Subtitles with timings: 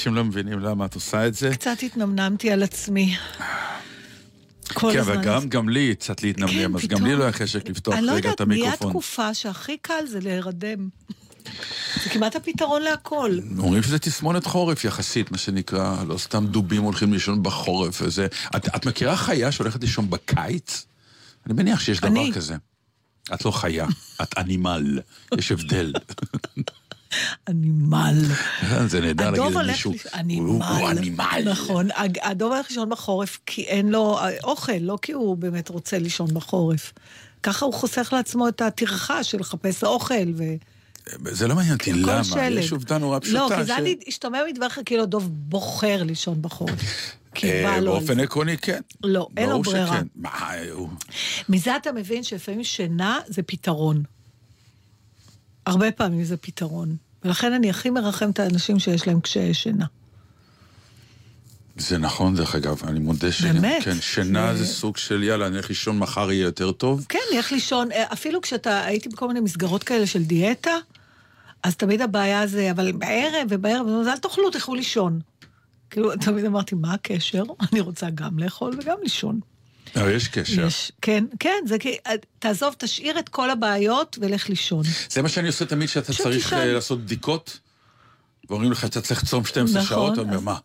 [0.00, 1.50] אנשים לא מבינים למה את עושה את זה.
[1.50, 3.16] קצת התנמנמתי על עצמי.
[4.74, 5.22] כל כן, הזמן.
[5.22, 8.40] כן, אבל גם לי קצת להתנמנם, אז גם לי לא היה חשק לפתוח רגע את
[8.40, 8.50] המיקרופון.
[8.50, 10.88] אני לא יודעת, נהיה תקופה שהכי קל זה להירדם.
[12.04, 13.38] זה כמעט הפתרון להכל.
[13.58, 18.26] אומרים שזה תסמונת חורף יחסית, מה שנקרא, לא סתם דובים הולכים לישון בחורף וזה.
[18.56, 20.86] את, את מכירה חיה שהולכת לישון בקיץ?
[21.46, 22.32] אני מניח שיש דבר אני.
[22.34, 22.56] כזה.
[23.34, 23.86] את לא חיה,
[24.22, 24.98] את אנימל,
[25.38, 25.92] יש הבדל.
[27.48, 28.24] אנימל.
[28.86, 29.94] זה נהדר להגיד למישהו,
[30.38, 31.42] הוא אנימל.
[31.44, 31.88] נכון,
[32.22, 36.92] הדוב הולך לישון בחורף כי אין לו אוכל, לא כי הוא באמת רוצה לישון בחורף.
[37.42, 40.44] ככה הוא חוסך לעצמו את הטרחה של לחפש אוכל ו...
[41.24, 43.38] זה לא מעניין אותי למה, יש עובדה נורא פשוטה.
[43.38, 46.80] לא, כי זה היה השתמע מדבריך כאילו דוב בוחר לישון בחורף.
[47.44, 48.80] אה, באופן עקרוני כן.
[49.02, 50.00] לא, אין לו ברירה.
[51.48, 54.02] מזה אתה מבין שלפעמים שינה זה פתרון.
[55.66, 56.96] הרבה פעמים זה פתרון.
[57.24, 59.86] ולכן אני הכי מרחמת את האנשים שיש להם קשיי שינה.
[61.76, 63.42] זה נכון, דרך אגב, אני מודה ש...
[63.42, 63.82] באמת?
[63.82, 64.64] כן, שינה זה...
[64.64, 67.06] זה סוג של יאללה, אני הולך לישון, מחר יהיה יותר טוב.
[67.08, 70.76] כן, אני הולך לישון, אה, אפילו כשאתה, הייתי בכל מיני מסגרות כאלה של דיאטה,
[71.62, 75.20] אז תמיד הבעיה זה, אבל בערב ובערב, אז אל תאכלו, תלכו לישון.
[75.90, 77.42] כאילו, תמיד אמרתי, מה הקשר?
[77.72, 79.40] אני רוצה גם לאכול וגם לישון.
[79.96, 80.66] לא, יש קשר.
[80.66, 81.96] יש, כן, כן, זה כי,
[82.38, 84.84] תעזוב, תשאיר את כל הבעיות ולך לישון.
[85.10, 86.56] זה מה שאני עושה תמיד כשאתה צריך תישן.
[86.56, 87.58] אה, לעשות בדיקות,
[88.50, 90.56] ואומרים לך, אתה צריך לצום 12 נכון, שעות, אתה אומר, מה?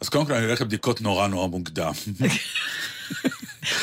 [0.00, 1.92] אז קודם כל אני הולך לבדיקות נורא נורא מוקדם.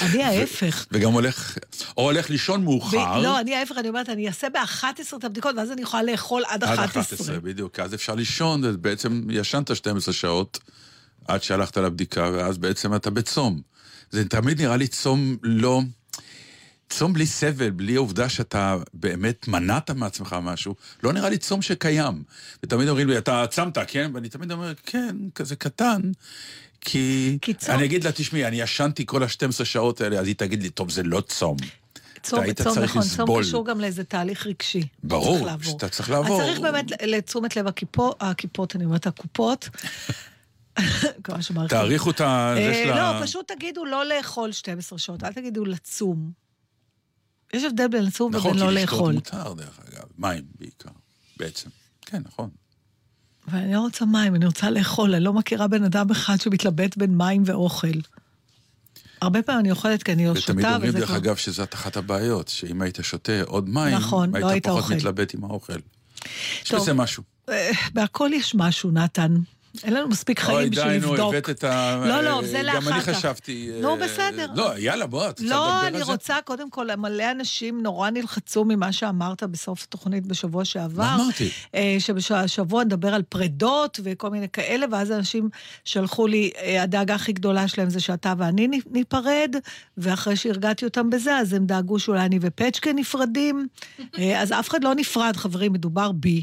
[0.02, 0.85] אני ההפך.
[0.91, 1.58] וגם הולך,
[1.97, 3.22] או הולך לישון מאוחר.
[3.22, 6.64] לא, אני ההפך, אני אומרת, אני אעשה ב-11 את הבדיקות, ואז אני יכולה לאכול עד
[6.64, 6.84] 11.
[6.84, 7.79] עד 11, בדיוק.
[7.79, 10.59] אז אפשר לישון, בעצם ישנת 12 שעות
[11.28, 13.62] עד שהלכת לבדיקה, ואז בעצם אתה בצום.
[14.12, 15.81] זה תמיד נראה לי צום לא...
[16.90, 22.23] צום בלי סבל, בלי העובדה שאתה באמת מנעת מעצמך משהו, לא נראה לי צום שקיים.
[22.63, 24.12] ותמיד אומרים לי, אתה צמת, כן?
[24.13, 26.01] ואני תמיד אומר, כן, כזה קטן,
[26.81, 27.38] כי...
[27.41, 27.75] כי צום...
[27.75, 30.90] אני אגיד לה, תשמעי, אני ישנתי כל ה-12 שעות האלה, אז היא תגיד לי, טוב,
[30.91, 31.57] זה לא צום.
[32.23, 34.81] צום, צום נכון, צום קשור גם לאיזה תהליך רגשי.
[35.03, 36.41] ברור, שאתה צריך לעבור.
[36.41, 39.69] אז צריך באמת לתשומת לב הכיפות, הכיפות, אני אומרת, הקופות.
[41.70, 42.54] תאריכו את ה...
[42.58, 46.32] אה, לא, פשוט תגידו לא לאכול 12 שעות, אל תגידו לצום.
[47.54, 48.98] יש הבדל בין לצום ובין לא לאכול.
[48.98, 50.04] נכון, כי לשתות מותר, דרך אגב.
[50.18, 50.90] מים בעיקר,
[51.38, 51.70] בעצם.
[52.02, 52.50] כן, נכון.
[53.48, 55.16] אבל אני לא רוצה מים, אני רוצה לאכול.
[55.16, 57.88] אני לא מכירה בן אדם אחד שמתלבט בין מים ואוכל.
[59.22, 60.62] הרבה פעמים אני אוכלת כי אני לא שותה, וזה.
[60.62, 64.68] ותמיד אומרים, דרך אגב, שזאת אחת הבעיות, שאם היית שותה עוד מים, נכון, לא היית
[64.68, 65.80] פחות מתלבט עם האוכל.
[66.64, 67.24] יש בזה משהו.
[67.50, 69.36] אה, בהכל יש משהו, נתן.
[69.84, 71.10] אין לנו מספיק חיים בשביל לבדוק.
[71.10, 72.04] אוי, די, נו, הבאת את ה...
[72.06, 72.88] לא, לא, זה לאחר כך.
[72.88, 73.70] גם אני חשבתי...
[73.82, 74.46] נו, בסדר.
[74.56, 79.44] לא, יאללה, בוא, את לא, אני רוצה, קודם כל, מלא אנשים נורא נלחצו ממה שאמרת
[79.44, 81.04] בסוף התוכנית בשבוע שעבר.
[81.04, 81.50] מה אמרתי?
[81.76, 85.50] אה, שבשבוע נדבר על פרדות וכל מיני כאלה, ואז אנשים
[85.84, 89.56] שלחו לי, אה, הדאגה הכי גדולה שלהם זה שאתה ואני ניפרד,
[89.97, 93.68] ואחרי שהרגעתי אותם בזה, אז הם דאגו שאולי אני ופצ'קה נפרדים.
[94.20, 96.41] אה, אז אף אחד לא נפרד, חברים, מדובר בי.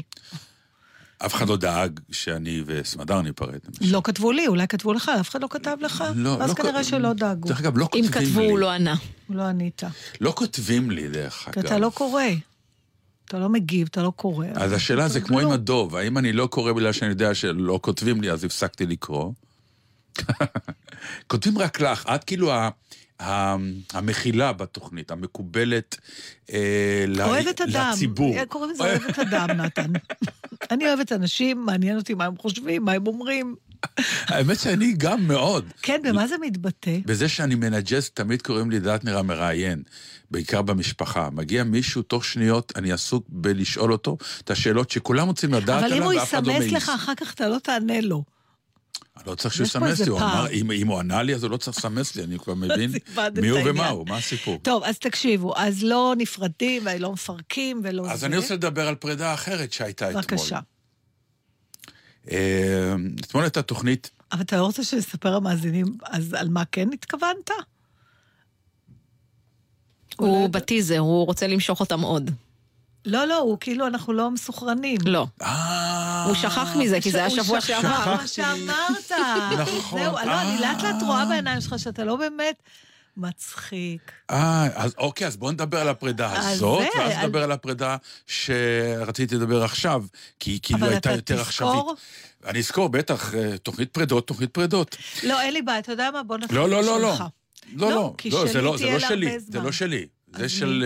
[1.17, 3.59] אף אחד לא דאג שאני וסמדר ניפרד.
[3.81, 6.03] לא כתבו לי, אולי כתבו לך, אף אחד לא כתב לך?
[6.15, 7.49] לא, אז לא כנראה שלא דאגו.
[7.49, 8.07] דרך אגב, לא כותבים לי.
[8.07, 8.95] אם כתבו, הוא לא ענה.
[9.29, 9.83] לא ענית.
[10.21, 11.65] לא כותבים לי, דרך אגב.
[11.65, 12.23] אתה לא קורא.
[13.25, 14.47] אתה לא מגיב, אתה לא קורא.
[14.55, 18.21] אז השאלה זה כמו עם הדוב, האם אני לא קורא בגלל שאני יודע שלא כותבים
[18.21, 19.31] לי, אז הפסקתי לקרוא?
[21.27, 22.51] כותבים רק לך, את כאילו
[23.19, 25.97] המכילה בתוכנית, המקובלת
[26.53, 27.91] אה, אוהבת אדם.
[27.93, 28.35] לציבור.
[28.37, 29.91] אה, קוראים לזה אוהבת אדם, נתן.
[30.71, 33.55] אני אוהבת אנשים, מעניין אותי מה הם חושבים, מה הם אומרים.
[34.27, 35.65] האמת שאני גם מאוד.
[35.81, 36.97] כן, במה זה מתבטא?
[37.05, 39.83] בזה שאני מנג'ס, תמיד קוראים לי דטנר המראיין,
[40.31, 41.29] בעיקר במשפחה.
[41.29, 45.97] מגיע מישהו, תוך שניות, אני עסוק בלשאול אותו את השאלות שכולם רוצים לדעת אבל אם
[45.97, 46.73] עליו, הוא ואף אחד לא יסמס מעז.
[46.73, 48.34] לך, אחר כך אתה לא תענה לו.
[49.17, 50.19] אני לא צריך שהוא יש פה יסמס איזה לי, הוא.
[50.19, 52.91] אמר, אם, אם הוא ענה לי, אז הוא לא צריך לסמס לי, אני כבר מבין
[53.41, 53.89] מי הוא ומה.
[53.89, 54.59] הוא, מה הסיפור.
[54.61, 58.11] טוב, אז תקשיבו, אז לא נפרדים ולא מפרקים ולא זה.
[58.11, 60.21] אז אני רוצה לדבר על פרידה אחרת שהייתה אתמול.
[60.21, 60.59] בבקשה.
[62.31, 67.49] אה, אתמול הייתה תוכנית, אבל אתה לא רוצה שנספר למאזינים, אז על מה כן התכוונת?
[70.17, 72.31] הוא בטיזר, הוא רוצה למשוך אותם עוד.
[73.05, 74.97] לא, לא, הוא כאילו, אנחנו לא מסוכרנים.
[75.05, 75.27] לא.
[75.41, 76.23] אה...
[76.23, 78.15] הוא שכח מזה, כי זה היה הוא שבוע שכח שעבר.
[78.15, 79.11] מה שאמרת.
[79.59, 79.99] נכון.
[79.99, 81.07] זהו, לא, אני לאט לאט אה.
[81.07, 82.63] רואה בעיניים שלך שאתה לא באמת
[83.17, 84.11] מצחיק.
[84.31, 87.51] אה, אז אוקיי, אז בואו נדבר על הפרידה אז הזאת, זה, ואז על- נדבר על
[87.51, 87.97] הפרידה
[88.27, 90.03] שרציתי לדבר עכשיו,
[90.39, 91.73] כי היא כאילו אבל הייתה אתה יותר עכשווית.
[91.75, 91.95] תזכור?
[92.45, 94.97] אני אזכור, בטח, אה, תוכנית פרידות, תוכנית פרידות.
[95.23, 96.23] לא, אין לי בעיה, אתה יודע מה?
[96.23, 97.15] בוא נתחיל לא, לא, לא, לא.
[97.73, 99.59] לא, לא, לא, לא, זה לא, זה לא שלי, זה.
[99.59, 100.05] לא שלי.
[100.35, 100.85] זה אז של...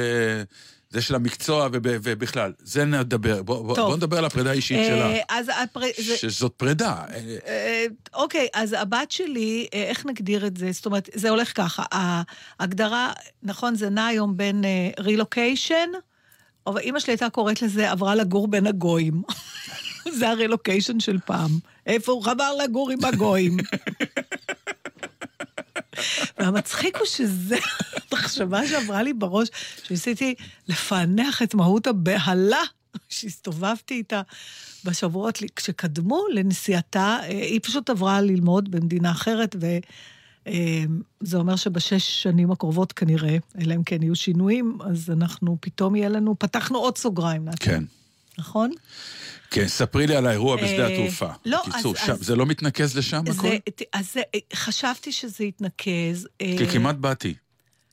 [0.90, 2.52] זה של המקצוע וב- ובכלל.
[2.60, 3.44] זה נדבר.
[3.44, 5.18] בוא- בוא נדבר על הפרידה האישית אה, שלה.
[5.30, 5.80] אז הפר...
[6.02, 6.96] שזאת פרידה.
[7.14, 10.72] אה, אה, אוקיי, אז הבת שלי, איך נגדיר את זה?
[10.72, 13.14] זאת אומרת, זה הולך ככה, ההגדרה,
[13.44, 14.64] נכון, זה נע היום בין
[15.00, 15.90] רילוקיישן,
[16.68, 19.22] אבל אימא שלי הייתה קוראת לזה עברה לגור בין הגויים.
[20.20, 21.52] זה הרילוקיישן של פעם.
[21.86, 23.58] איפה הוא חבר לגור עם הגויים?
[26.38, 27.58] והמצחיק הוא שזה
[28.12, 29.48] המחשבה שעברה לי בראש,
[29.84, 30.36] שניסיתי
[30.68, 32.64] לפענח את מהות הבהלה
[33.10, 34.22] שהסתובבתי איתה
[34.86, 37.18] בשבועות שקדמו לנסיעתה.
[37.22, 39.56] אה, היא פשוט עברה ללמוד במדינה אחרת,
[40.46, 46.10] וזה אומר שבשש שנים הקרובות כנראה, אלא אם כן יהיו שינויים, אז אנחנו, פתאום יהיה
[46.10, 47.48] לנו, פתחנו עוד סוגריים.
[47.60, 47.84] כן.
[48.40, 48.72] נכון?
[49.52, 51.30] כן, ספרי לי על האירוע בשדה אה, התעופה.
[51.46, 53.48] לא, בקיצור, אז- אז- זה לא מתנקז לשם הכל?
[53.50, 53.58] זה,
[53.94, 54.22] אז זה,
[54.54, 56.28] חשבתי שזה יתנקז.
[56.42, 57.34] אה, כי כמעט באתי.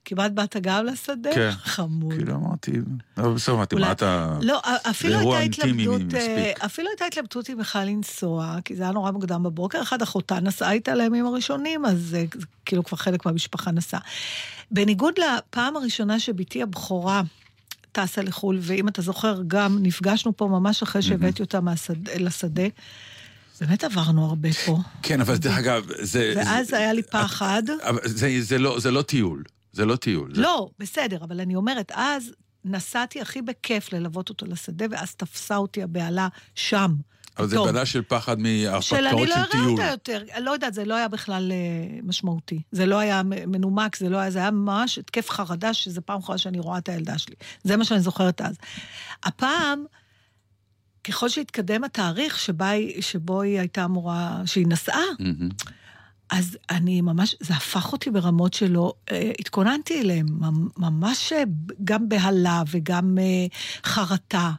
[0.08, 1.30] כמעט באת גם לשדה?
[1.34, 1.50] כן.
[1.58, 2.14] חמוד.
[2.14, 2.70] כאילו אמרתי,
[3.16, 4.38] אבל בסדר, אמרתי, מה אתה...
[4.42, 4.60] לא,
[4.90, 6.52] אפילו הייתה התלבטות, אה.
[6.64, 9.82] אפילו הייתה התלבטות אם בכלל לנסוע, כי זה היה נורא מוקדם בבוקר.
[9.82, 12.16] אחד אחותה נסעה איתה לימים הראשונים, אז
[12.64, 13.98] כאילו כבר חלק מהמשפחה נסע.
[14.70, 17.22] בניגוד לפעם הראשונה שבתי הבכורה
[17.96, 22.62] טסה לחו"ל, ואם אתה זוכר, גם נפגשנו פה ממש אחרי שהבאתי אותה מהשדה- לשדה,
[23.60, 24.78] באמת עברנו הרבה פה.
[25.02, 26.32] כן, אבל דרך אגב, זה...
[26.36, 27.62] ואז זה- היה לי פחד.
[27.82, 29.42] אבל זה- זה לא- זה לא טיול.
[29.72, 30.34] זה לא טיול.
[30.34, 32.32] זה- לא, בסדר, אבל אני אומרת, אז
[32.64, 36.94] נסעתי הכי בכיף ללוות אותו לשדה, ואז תפסה אותי הבהלה שם.
[37.38, 37.58] אבל זה.
[37.58, 39.70] בעלה של פחד של אני מהרפתקאות לא של אראה טיול.
[39.70, 40.22] אותה יותר.
[40.34, 41.56] אני לא יודעת, זה לא היה בכלל אה,
[42.02, 42.62] משמעותי.
[42.72, 46.38] זה לא היה מנומק, זה לא היה, זה היה ממש התקף חרדה, שזה פעם אחרונה
[46.38, 47.34] שאני רואה את הילדה שלי.
[47.64, 48.56] זה מה שאני זוכרת אז.
[49.24, 49.84] הפעם,
[51.04, 55.48] ככל שהתקדם התאריך שבה, היא- שבו היא הייתה אמורה, שהיא נסעה, מהמם.
[56.30, 61.42] אז אני ממש, זה הפך אותי ברמות שלא אה, התכוננתי אליהם, ממ- ממש אה,
[61.84, 63.46] גם בהלה וגם אה,
[63.84, 64.50] חרטה.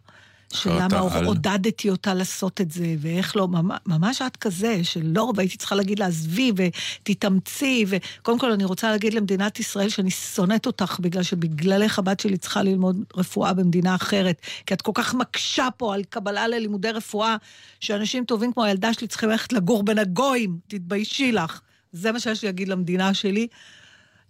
[0.57, 1.25] שלמה על?
[1.25, 5.99] עודדתי אותה לעשות את זה, ואיך לא, ממ- ממש עד כזה, שלא, והייתי צריכה להגיד
[5.99, 11.99] לה, עזבי ותתאמצי, וקודם כל אני רוצה להגיד למדינת ישראל שאני שונאת אותך, בגלל שבגללך
[11.99, 16.47] הבת שלי צריכה ללמוד רפואה במדינה אחרת, כי את כל כך מקשה פה על קבלה
[16.47, 17.35] ללימודי רפואה,
[17.79, 21.61] שאנשים טובים כמו הילדה שלי צריכים ללכת לגור בין הגויים, תתביישי לך.
[21.91, 23.47] זה מה שיש לי להגיד למדינה שלי.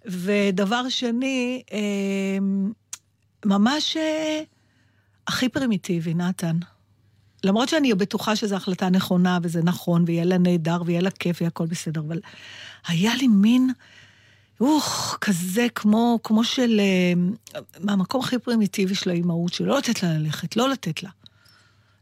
[0.06, 2.38] ודבר שני, אה,
[3.46, 4.42] ממש אה,
[5.28, 6.58] הכי פרימיטיבי, נתן.
[7.44, 11.66] למרות שאני בטוחה שזו החלטה נכונה, וזה נכון, ויהיה לה נהדר, ויהיה לה כיף, והכל
[11.66, 12.20] בסדר, אבל
[12.88, 13.70] היה לי מין,
[14.62, 16.80] אוח, כזה כמו, כמו של...
[16.80, 17.14] אה,
[17.80, 21.10] מהמקום הכי פרימיטיבי של האימהות, של לא לתת לה ללכת, לא לתת לה.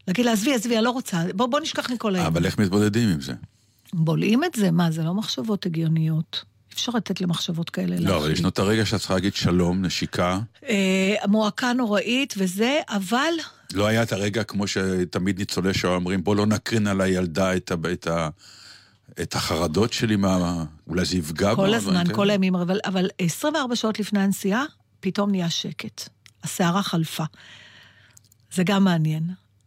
[0.08, 2.26] להגיד לה, עזבי, עזבי, אני לא רוצה, בוא, בוא נשכח מכל היום.
[2.26, 3.32] אבל איך מתמודדים עם זה?
[3.92, 4.70] בולעים את זה?
[4.70, 6.44] מה, זה לא מחשבות הגיוניות.
[6.76, 10.40] אפשר לתת למחשבות כאלה לא, אבל ישנו את הרגע שאת צריכה להגיד שלום, נשיקה.
[10.68, 13.32] אה, מועקה נוראית וזה, אבל
[13.74, 17.70] לא היה את הרגע כמו שתמיד ניצולי שואה אומרים, בוא לא נקרין על הילדה את,
[17.70, 18.28] ה, את, ה,
[19.22, 21.62] את החרדות שלי, מה, אולי זה יפגע בו.
[21.62, 22.04] כל הזמן.
[22.14, 24.64] כל הימים, אבל, אבל 24 שעות לפני הנסיעה,
[25.00, 26.08] פתאום נהיה שקט.
[26.44, 27.24] הסערה חלפה.
[28.54, 29.22] זה גם מעניין.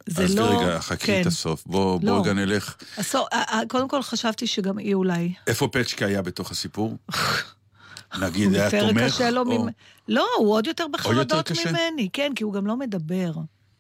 [0.10, 0.62] זה אז לא...
[0.62, 1.22] רגע, חכי כן.
[1.22, 1.64] את הסוף.
[1.66, 2.12] בוא, לא.
[2.12, 2.76] בוא רגע נלך.
[2.98, 3.28] הסוף,
[3.68, 5.34] קודם כל חשבתי שגם היא אולי...
[5.48, 6.98] איפה פצ'קה היה בתוך הסיפור?
[8.22, 9.04] נגיד, היה יותר תומך?
[9.04, 9.70] קשה לו או- ממ...
[10.08, 11.72] לא, הוא עוד יותר בחרדות קשה?
[11.72, 13.32] ממני, כן, כי הוא גם לא מדבר.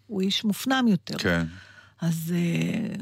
[0.08, 1.18] הוא איש מופנם יותר.
[1.18, 1.46] כן.
[2.02, 2.34] אז...
[2.36, 2.96] אה,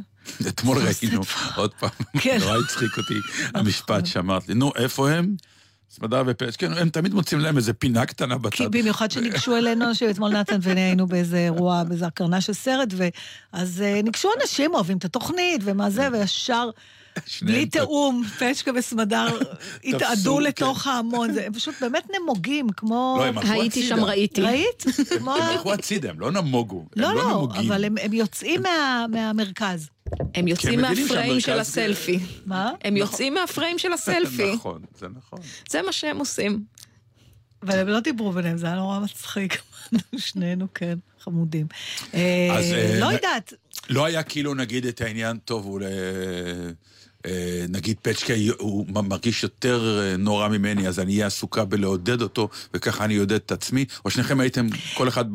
[0.47, 1.21] אתמול עושה ראינו.
[1.55, 2.37] עוד פעם, כן.
[2.39, 3.13] נורא הצחיק אותי
[3.53, 5.35] המשפט שאמרת לי, נו, איפה הם?
[5.91, 8.71] סמדר ופצ', כן, הם תמיד מוצאים להם איזה פינה קטנה כי בצד.
[8.71, 13.81] במיוחד שניגשו אלינו אנשים, אתמול נתן ואני היינו באיזה אירוע, באיזה הקרנה של סרט, ואז
[13.81, 16.71] אה, ניגשו אנשים, אוהבים את התוכנית, ומה זה, וישר שניהם
[17.41, 19.27] בלי תיאום, פצ'קה וסמדר
[19.83, 20.89] התאדו לתוך כן.
[20.89, 23.15] ההמון, הם פשוט באמת נמוגים, כמו...
[23.19, 23.83] לא, הם הלכו הייתי.
[23.87, 24.41] שם, ראיתי.
[24.41, 24.83] ראית?
[25.11, 26.85] הם הלכו הצידה, הם לא נמוגו.
[26.95, 27.71] הם לא, לא, נמוגים.
[27.71, 29.89] אבל הם יוצאים מה- מהמרכז.
[30.35, 32.19] הם יוצאים הם מבינים מהפריים של שהמרכז- הסלפי.
[32.45, 32.71] מה?
[32.83, 34.53] הם יוצאים מהפריים של הסלפי.
[34.53, 35.39] נכון, זה נכון.
[35.69, 36.63] זה מה שהם עושים.
[37.63, 39.61] אבל הם לא דיברו ביניהם, זה היה נורא מצחיק.
[40.17, 41.67] שנינו, כן, חמודים.
[42.13, 43.53] אה, אה, לא יודעת,
[43.89, 45.79] לא היה כאילו, נגיד, את העניין, טוב, הוא...
[47.27, 52.49] אה, נגיד פצ'קה הוא מרגיש יותר אה, נורא ממני, אז אני אהיה עסוקה בלעודד אותו,
[52.73, 55.25] וככה אני אעודד את עצמי, או שניכם הייתם כל אחד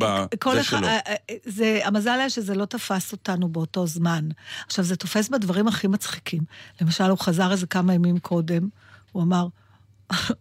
[0.41, 0.87] כל בזה שלו.
[0.87, 4.29] אה, אה, זה, המזל היה שזה לא תפס אותנו באותו זמן.
[4.67, 6.43] עכשיו, זה תופס בדברים הכי מצחיקים.
[6.81, 8.69] למשל, הוא חזר איזה כמה ימים קודם,
[9.13, 9.47] הוא אמר,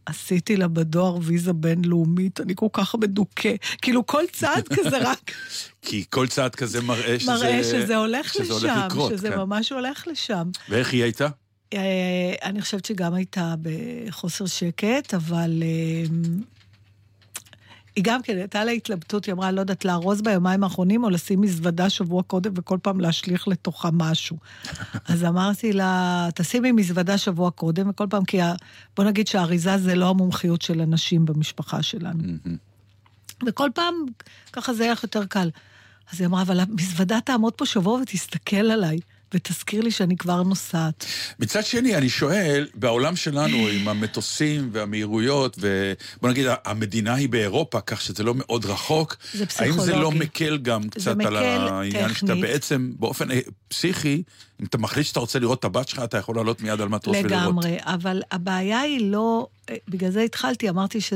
[0.06, 3.56] עשיתי לה בדואר ויזה בינלאומית, אני כל כך מדוכא.
[3.82, 5.32] כאילו, כל צעד כזה רק
[5.82, 7.32] כי כל צעד כזה מראה שזה...
[7.32, 9.38] מראה שזה הולך שזה לשם, הולך לקרות, שזה כן.
[9.38, 10.50] ממש הולך לשם.
[10.70, 11.28] ואיך היא הייתה?
[11.74, 16.04] אה, אני חושבת שגם הייתה בחוסר שקט, אבל אה,
[18.02, 21.42] היא גם כן, הייתה לה התלבטות, היא אמרה, לא יודעת, לארוז ביומיים האחרונים או לשים
[21.42, 24.38] מזוודה שבוע קודם וכל פעם להשליך לתוכה משהו.
[25.12, 28.54] אז אמרתי לה, תשימי מזוודה שבוע קודם, וכל פעם, כי ה-
[28.98, 32.24] בוא נגיד שהאריזה זה לא המומחיות של הנשים במשפחה שלנו.
[33.48, 33.94] וכל פעם,
[34.54, 35.50] ככה זה היה לך יותר קל.
[36.14, 39.00] אז היא אמרה, אבל המזוודה תעמוד פה שבוע ותסתכל עליי,
[39.34, 41.06] ותזכיר לי שאני כבר נוסעת.
[41.40, 48.02] מצד שני, אני שואל, בעולם שלנו, עם המטוסים והמהירויות, ובוא נגיד, המדינה היא באירופה, כך
[48.02, 50.20] שזה לא מאוד רחוק, זה האם זה לא פסיכולוגי.
[50.20, 52.42] מקל גם קצת על מקל העניין שאתה טכנית.
[52.42, 54.24] בעצם, באופן אה, פסיכי,
[54.62, 57.18] אם אתה מחליט שאתה רוצה לראות את הבת שלך, אתה יכול לעלות מיד על מטוס
[57.24, 57.44] ולראות.
[57.44, 59.48] לגמרי, אבל הבעיה היא לא,
[59.90, 61.14] בגלל זה התחלתי, אמרתי ש...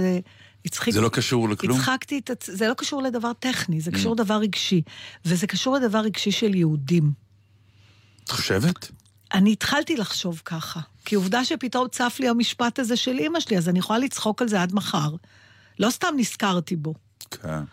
[0.65, 1.79] הצחיק, זה לא קשור לכלום?
[1.79, 2.43] הצחקתי את.
[2.47, 4.81] זה לא קשור לדבר טכני, זה קשור לדבר רגשי.
[5.25, 7.24] וזה קשור לדבר רגשי של יהודים.
[8.25, 8.91] את חושבת?
[9.33, 13.69] אני התחלתי לחשוב ככה, כי עובדה שפתאום צף לי המשפט הזה של אימא שלי, אז
[13.69, 15.15] אני יכולה לצחוק על זה עד מחר.
[15.79, 16.93] לא סתם נזכרתי בו.
[17.31, 17.63] כן.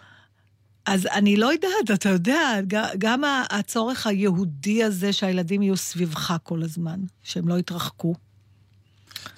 [0.86, 2.60] אז אני לא יודעת, אתה יודע,
[2.98, 8.14] גם הצורך היהודי הזה שהילדים יהיו סביבך כל הזמן, שהם לא יתרחקו.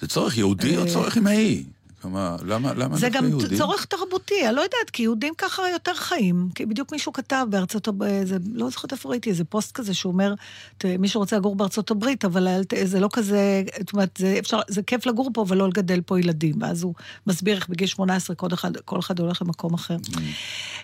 [0.01, 1.63] זה צורך יהודי או צורך אמהי?
[2.05, 3.57] כלומר, למה למה זה גם יהודים?
[3.57, 6.49] צורך תרבותי, אני לא יודעת, כי יהודים ככה יותר חיים.
[6.55, 10.11] כי בדיוק מישהו כתב בארצות הברית, זה, לא זוכרת איפה ראיתי, איזה פוסט כזה שהוא
[10.13, 10.33] אומר,
[10.77, 12.47] ת- מי שרוצה לגור בארצות הברית, אבל
[12.83, 16.19] זה לא כזה, זאת אומרת, זה, אפשר, זה כיף לגור פה, אבל לא לגדל פה
[16.19, 16.55] ילדים.
[16.61, 16.93] ואז הוא
[17.27, 19.97] מסביר איך בגיל 18 כל אחד, כל אחד הולך למקום אחר.
[20.05, 20.19] Mm.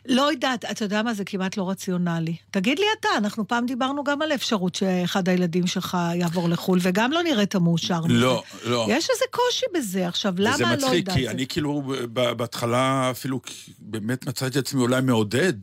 [0.06, 2.36] לא יודעת, אתה יודע מה, זה כמעט לא רציונלי.
[2.52, 7.12] תגיד לי אתה, אנחנו פעם דיברנו גם על אפשרות שאחד הילדים שלך יעבור לחו"ל, וגם
[7.12, 8.02] לא נראית מאושר.
[8.10, 8.86] לא, לא.
[8.90, 10.08] יש איזה קושי בזה.
[10.08, 11.30] עכשיו, למה לא מצחיק, יודעת?
[11.32, 11.36] כי?
[11.36, 11.82] אני כאילו
[12.14, 13.42] ב- בהתחלה אפילו
[13.80, 15.54] באמת מצאתי את עצמי אולי מעודד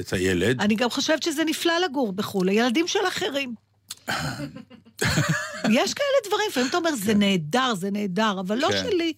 [0.00, 0.60] את הילד.
[0.60, 3.54] אני גם חושבת שזה נפלא לגור בחו"ל, הילדים של אחרים.
[5.70, 8.84] יש כאלה דברים, לפעמים אתה אומר, זה נהדר, זה נהדר, אבל לא כן.
[8.90, 9.12] שלי.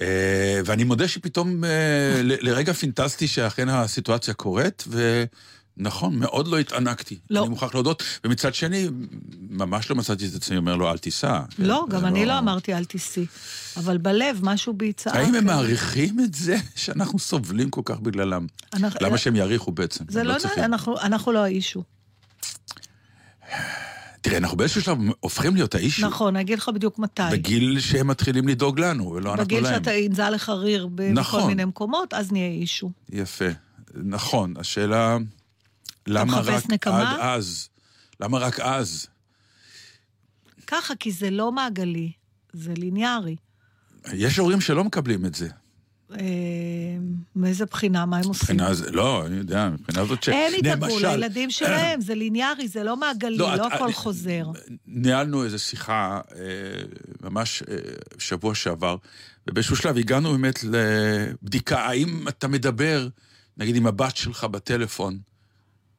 [0.00, 4.84] אה, ואני מודה שפתאום אה, לרגע פינטזתי שאכן הסיטואציה קורית,
[5.78, 7.18] ונכון, מאוד לא התענקתי.
[7.30, 7.40] לא.
[7.40, 8.02] אני מוכרח להודות.
[8.24, 8.88] ומצד שני,
[9.50, 11.40] ממש לא מצאתי את עצמי אומר לו, אל תיסע.
[11.58, 13.26] לא, כן, גם אני לא אמרתי אל תיסעי.
[13.76, 15.14] אבל בלב, משהו בי צעק.
[15.14, 18.46] האם הם מעריכים את זה שאנחנו סובלים כל כך בגללם?
[18.74, 20.04] אנחנו- למה שהם יעריכו בעצם?
[20.08, 20.64] זה לא, צריכים.
[20.64, 21.82] אנחנו, אנחנו לא האישו.
[24.20, 26.06] תראה, אנחנו באיזשהו שלב הופכים להיות האישו.
[26.06, 27.22] נכון, אני אגיד לך בדיוק מתי.
[27.32, 29.74] בגיל שהם מתחילים לדאוג לנו, ולא אנחנו בגיל להם.
[29.74, 31.46] שאתה ינזל לך ריר בכל נכון.
[31.46, 32.90] מיני מקומות, אז נהיה אישו.
[33.12, 33.44] יפה.
[33.94, 35.16] נכון, השאלה,
[36.06, 37.12] למה רק נקמה?
[37.12, 37.68] עד אז?
[38.20, 39.06] למה רק אז?
[40.66, 42.12] ככה, כי זה לא מעגלי,
[42.52, 43.36] זה ליניארי.
[44.12, 45.48] יש הורים שלא מקבלים את זה.
[46.12, 46.16] אה,
[47.36, 48.56] מאיזה בחינה, מה הם עושים?
[48.56, 50.28] מבחינה זה, לא, אני יודע, מבחינה זאת ש...
[50.28, 54.44] הם ידאגו לילדים שלהם, זה ליניארי, זה לא מעגלי, לא, לא הכל אני- חוזר.
[54.86, 56.40] ניהלנו איזו שיחה אה,
[57.22, 57.76] ממש אה,
[58.18, 58.96] שבוע שעבר,
[59.46, 63.08] ובאיזשהו שלב הגענו באמת לבדיקה, האם אתה מדבר,
[63.56, 65.18] נגיד, עם הבת שלך בטלפון,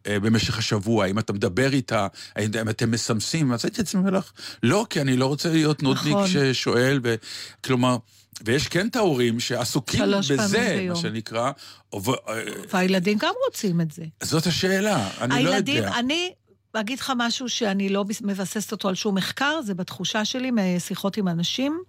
[0.09, 4.31] במשך השבוע, האם אתה מדבר איתה, האם אתם מסמסים, אז הייתי עצמי לך,
[4.63, 6.27] לא, כי אני לא רוצה להיות נודניק נכון.
[6.27, 7.15] ששואל, ו...
[7.63, 7.97] כלומר,
[8.45, 10.95] ויש כן את ההורים שעסוקים בזה, ביום.
[10.95, 11.51] מה שנקרא,
[11.95, 12.09] ו...
[12.09, 14.03] אה, והילדים גם רוצים את זה.
[14.23, 15.99] זאת השאלה, אני לא הילדים, יודע.
[15.99, 16.33] אני
[16.73, 21.27] אגיד לך משהו שאני לא מבססת אותו על שום מחקר, זה בתחושה שלי משיחות עם
[21.27, 21.81] אנשים.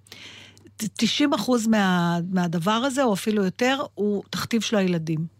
[0.97, 5.38] 90 אחוז מה, מהדבר הזה, או אפילו יותר, הוא תכתיב של הילדים.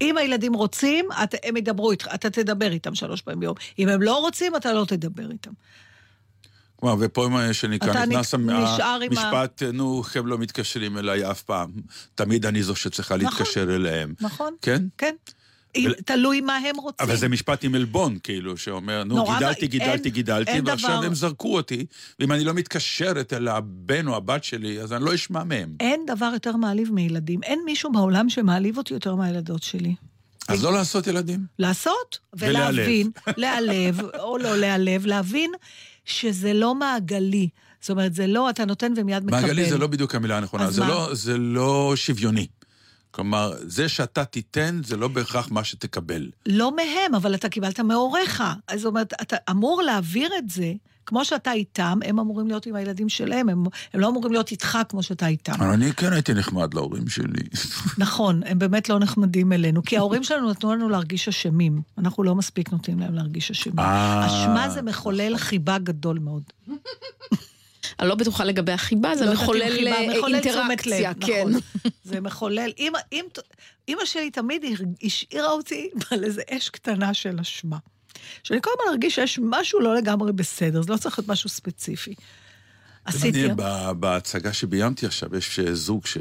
[0.00, 3.54] אם הילדים רוצים, את, הם ידברו איתך, אתה תדבר איתם שלוש פעמים ביום.
[3.78, 5.50] אם הם לא רוצים, אתה לא תדבר איתם.
[6.76, 11.30] כלומר, ופה מה שנקרא, נכנס המ- נשאר עם ה- המשפט, נו, הם לא מתקשרים אליי
[11.30, 11.70] אף פעם.
[12.14, 13.38] תמיד אני זו שצריכה נכון.
[13.38, 14.14] להתקשר אליהם.
[14.20, 14.54] נכון?
[14.62, 14.82] כן?
[14.98, 15.14] כן.
[16.04, 17.06] תלוי מה הם רוצים.
[17.06, 21.86] אבל זה משפט עם עלבון, כאילו, שאומר, נו, גידלתי, גידלתי, גידלתי, ועכשיו הם זרקו אותי,
[22.20, 25.74] ואם אני לא מתקשרת אל הבן או הבת שלי, אז אני לא אשמע מהם.
[25.80, 27.40] אין דבר יותר מעליב מילדים.
[27.42, 29.94] אין מישהו בעולם שמעליב אותי יותר מהילדות שלי.
[30.48, 31.46] אז לא לעשות ילדים.
[31.58, 32.18] לעשות.
[32.32, 35.50] ולהבין, להיעלב או לא להיעלב, להבין
[36.04, 37.48] שזה לא מעגלי.
[37.80, 39.40] זאת אומרת, זה לא אתה נותן ומיד מקבל.
[39.40, 40.80] מעגלי זה לא בדיוק המילה הנכונה, זה?
[40.80, 42.46] לא, זה לא שוויוני.
[43.10, 46.30] כלומר, זה שאתה תיתן, זה לא בהכרח מה שתקבל.
[46.46, 48.42] לא מהם, אבל אתה קיבלת מהוריך.
[48.74, 50.72] זאת אומרת, אתה אמור להעביר את זה,
[51.06, 53.64] כמו שאתה איתם, הם אמורים להיות עם הילדים שלהם, הם,
[53.94, 55.52] הם לא אמורים להיות איתך כמו שאתה איתם.
[55.52, 57.42] אבל אני כן הייתי נחמד להורים שלי.
[57.98, 61.82] נכון, הם באמת לא נחמדים אלינו, כי ההורים שלנו נתנו לנו להרגיש אשמים.
[61.98, 63.78] אנחנו לא מספיק נותנים להם להרגיש אשמים.
[63.78, 64.26] אה.
[64.26, 66.42] אשמה זה מחולל חיבה גדול מאוד.
[67.98, 71.48] אני לא בטוחה לגבי החיבה, זה לא מחולל חיבה, אה, מחולל תשומת לב, אינטראקציה, כן.
[71.48, 71.60] נכון.
[72.10, 72.70] זה מחולל.
[73.88, 74.64] אמא שלי תמיד
[75.02, 77.76] השאירה אותי על איזה אש קטנה של אשמה.
[78.42, 82.14] שאני כל הזמן ארגיש שיש משהו לא לגמרי בסדר, זה לא צריך להיות משהו ספציפי.
[83.04, 83.48] עשיתי...
[84.00, 86.20] בהצגה שביימתי עכשיו, יש זוג שלא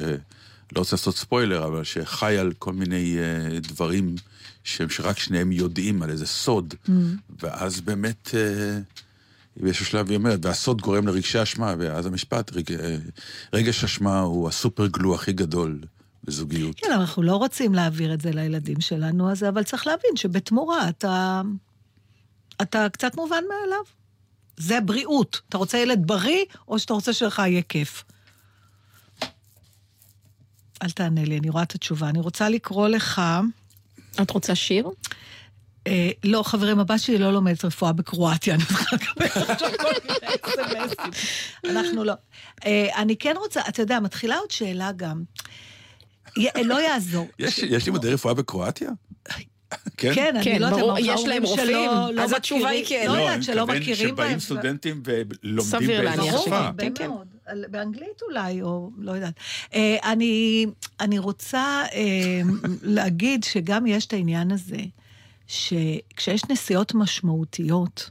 [0.76, 4.16] רוצה לעשות ספוילר, אבל שחי על כל מיני אה, דברים
[4.64, 6.92] שהם שרק שניהם יודעים על איזה סוד, Mm.
[7.40, 8.80] ואז באמת, אה,
[9.58, 12.98] באיזשהו שלב היא אומרת, והסוד גורם לרגשי אשמה, ואז המשפט, רג, אה,
[13.54, 15.82] רגש אשמה הוא הסופר גלו הכי גדול
[16.24, 16.76] בזוגיות.
[16.80, 20.90] כן, אבל אנחנו לא רוצים להעביר את זה לילדים שלנו, אז, אבל צריך להבין שבתמורה
[20.90, 21.42] אתה,
[22.62, 23.84] אתה קצת מובן מאליו.
[24.58, 25.42] זה בריאות.
[25.50, 28.04] אתה רוצה ילד בריא, או שאתה רוצה שלך יהיה כיף?
[30.84, 32.10] אל תענה לי, אני רואה את התשובה.
[32.10, 33.22] אני רוצה לקרוא לך...
[34.22, 34.90] את רוצה שיר?
[35.88, 40.36] אה, לא, חברים, הבת שלי לא לומדת רפואה בקרואטיה, אני צריכה לקבל עכשיו כל מיני
[40.86, 41.12] אס.אם.אסים.
[41.78, 42.14] אנחנו לא.
[42.66, 45.24] אה, אני כן רוצה, אתה יודע, מתחילה עוד שאלה גם.
[46.64, 47.28] לא יעזור.
[47.40, 48.90] יש, יש לימודי רפואה בקרואטיה?
[49.98, 50.12] כן?
[50.16, 53.06] כן, אני כן, לא יודעת, ברור, יש להם שלא- רופאים, לא אז התשובה היא כן.
[53.08, 54.40] לא אני יודעת, שלא מתכוון מכירים שבאים בהם.
[54.40, 56.70] סטודנטים ולומדים סביר באיזה להניח ברור, שפה.
[56.78, 57.08] כן, כן.
[57.08, 57.28] מאוד.
[57.46, 59.34] על- באנגלית אולי, או לא יודעת.
[59.74, 60.66] אה, אני,
[61.00, 61.84] אני רוצה
[62.82, 64.78] להגיד שגם יש את העניין הזה,
[65.50, 68.10] שכשיש נסיעות משמעותיות,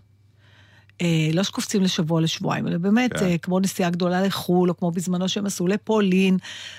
[1.01, 3.25] אה, לא שקופצים לשבוע לשבועיים, אלא באמת, כן.
[3.25, 6.37] אה, כמו נסיעה גדולה לחו"ל, או כמו בזמנו שהם עשו לפולין,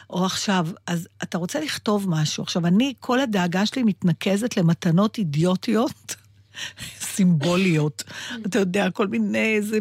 [0.09, 2.43] או עכשיו, אז אתה רוצה לכתוב משהו.
[2.43, 6.15] עכשיו, אני, כל הדאגה שלי מתנקזת למתנות אידיוטיות,
[7.15, 8.03] סימבוליות.
[8.45, 9.77] אתה יודע, כל מיני איזה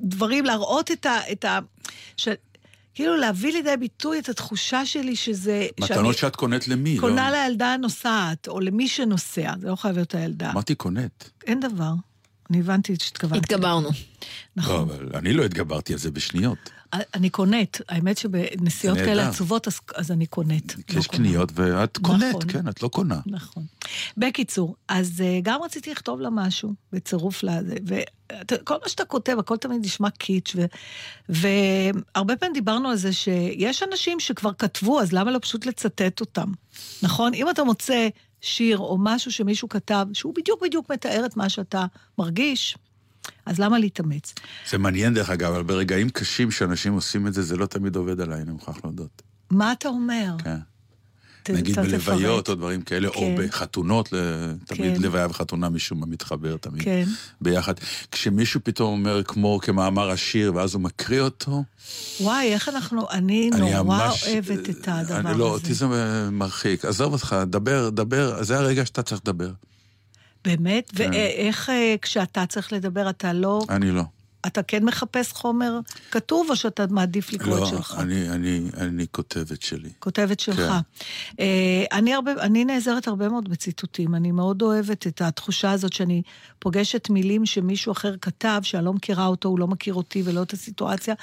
[0.00, 1.18] דברים, להראות את ה...
[1.32, 1.58] את ה
[2.16, 2.28] ש...
[2.94, 5.66] כאילו להביא לידי ביטוי את התחושה שלי שזה...
[5.80, 6.98] מתנות שאת קונת למי?
[6.98, 7.36] קונה לא?
[7.36, 10.50] לילדה הנוסעת, או למי שנוסע, זה לא חייב להיות הילדה.
[10.50, 11.30] אמרתי קונת.
[11.46, 11.92] אין דבר.
[12.52, 13.38] אני הבנתי שהתכוונתי.
[13.38, 13.88] התגברנו.
[14.56, 14.88] נכון.
[14.88, 16.70] לא, אבל אני לא התגברתי על זה בשניות.
[17.14, 17.80] אני קונאת.
[17.88, 19.28] האמת שבנסיעות כאלה.
[19.28, 20.74] עצובות, אז, אז אני קונאת.
[20.76, 21.18] לא יש קונה.
[21.18, 22.48] קניות ואת קונת, נכון.
[22.48, 23.20] כן, את לא קונה.
[23.26, 23.64] נכון.
[24.16, 29.56] בקיצור, אז אה, גם רציתי לכתוב לה משהו, בצירוף לזה, וכל מה שאתה כותב, הכל
[29.56, 30.64] תמיד נשמע קיץ', ו,
[31.28, 36.52] והרבה פעמים דיברנו על זה שיש אנשים שכבר כתבו, אז למה לא פשוט לצטט אותם?
[37.02, 37.34] נכון?
[37.34, 38.08] אם אתה מוצא
[38.42, 41.86] שיר או משהו שמישהו כתב, שהוא בדיוק בדיוק מתאר את מה שאתה
[42.18, 42.76] מרגיש,
[43.46, 44.34] אז למה להתאמץ?
[44.70, 48.20] זה מעניין דרך אגב, אבל ברגעים קשים שאנשים עושים את זה, זה לא תמיד עובד
[48.20, 49.22] עליי, אני מוכרח להודות.
[49.50, 50.36] מה אתה אומר?
[50.44, 50.58] כן.
[51.50, 52.48] נגיד בלוויות.
[52.48, 53.34] או דברים כאלה, או כן.
[53.38, 55.02] בחתונות, ל- תמיד כן.
[55.02, 56.82] לוויה וחתונה משום מה מתחבר תמיד.
[56.82, 57.04] כן.
[57.40, 57.74] ביחד.
[58.10, 61.64] כשמישהו פתאום אומר כמו כמאמר השיר, ואז הוא מקריא אותו,
[62.20, 64.24] וואי, איך אנחנו, אני אני נורא ממש...
[64.28, 65.38] אוהבת את הדבר אני, הזה.
[65.38, 65.86] לא, אותי זה
[66.32, 66.84] מרחיק.
[66.84, 69.50] עזוב אותך, דבר, דבר, זה הרגע שאתה צריך לדבר.
[70.44, 70.92] באמת?
[70.96, 71.10] כן.
[71.12, 73.62] ואיך אה, כשאתה צריך לדבר, אתה לא...
[73.68, 74.02] אני לא.
[74.46, 75.78] אתה כן מחפש חומר
[76.10, 77.96] כתוב, או שאתה מעדיף לקרוא את לא, שלך?
[77.98, 79.90] אני, אני, אני כותבת שלי.
[79.98, 80.56] כותבת שלך.
[80.56, 81.40] כן.
[81.40, 84.14] אה, אני, הרבה, אני נעזרת הרבה מאוד בציטוטים.
[84.14, 86.22] אני מאוד אוהבת את התחושה הזאת שאני
[86.58, 90.52] פוגשת מילים שמישהו אחר כתב, שאני לא מכירה אותו, הוא לא מכיר אותי ולא את
[90.52, 91.14] הסיטואציה,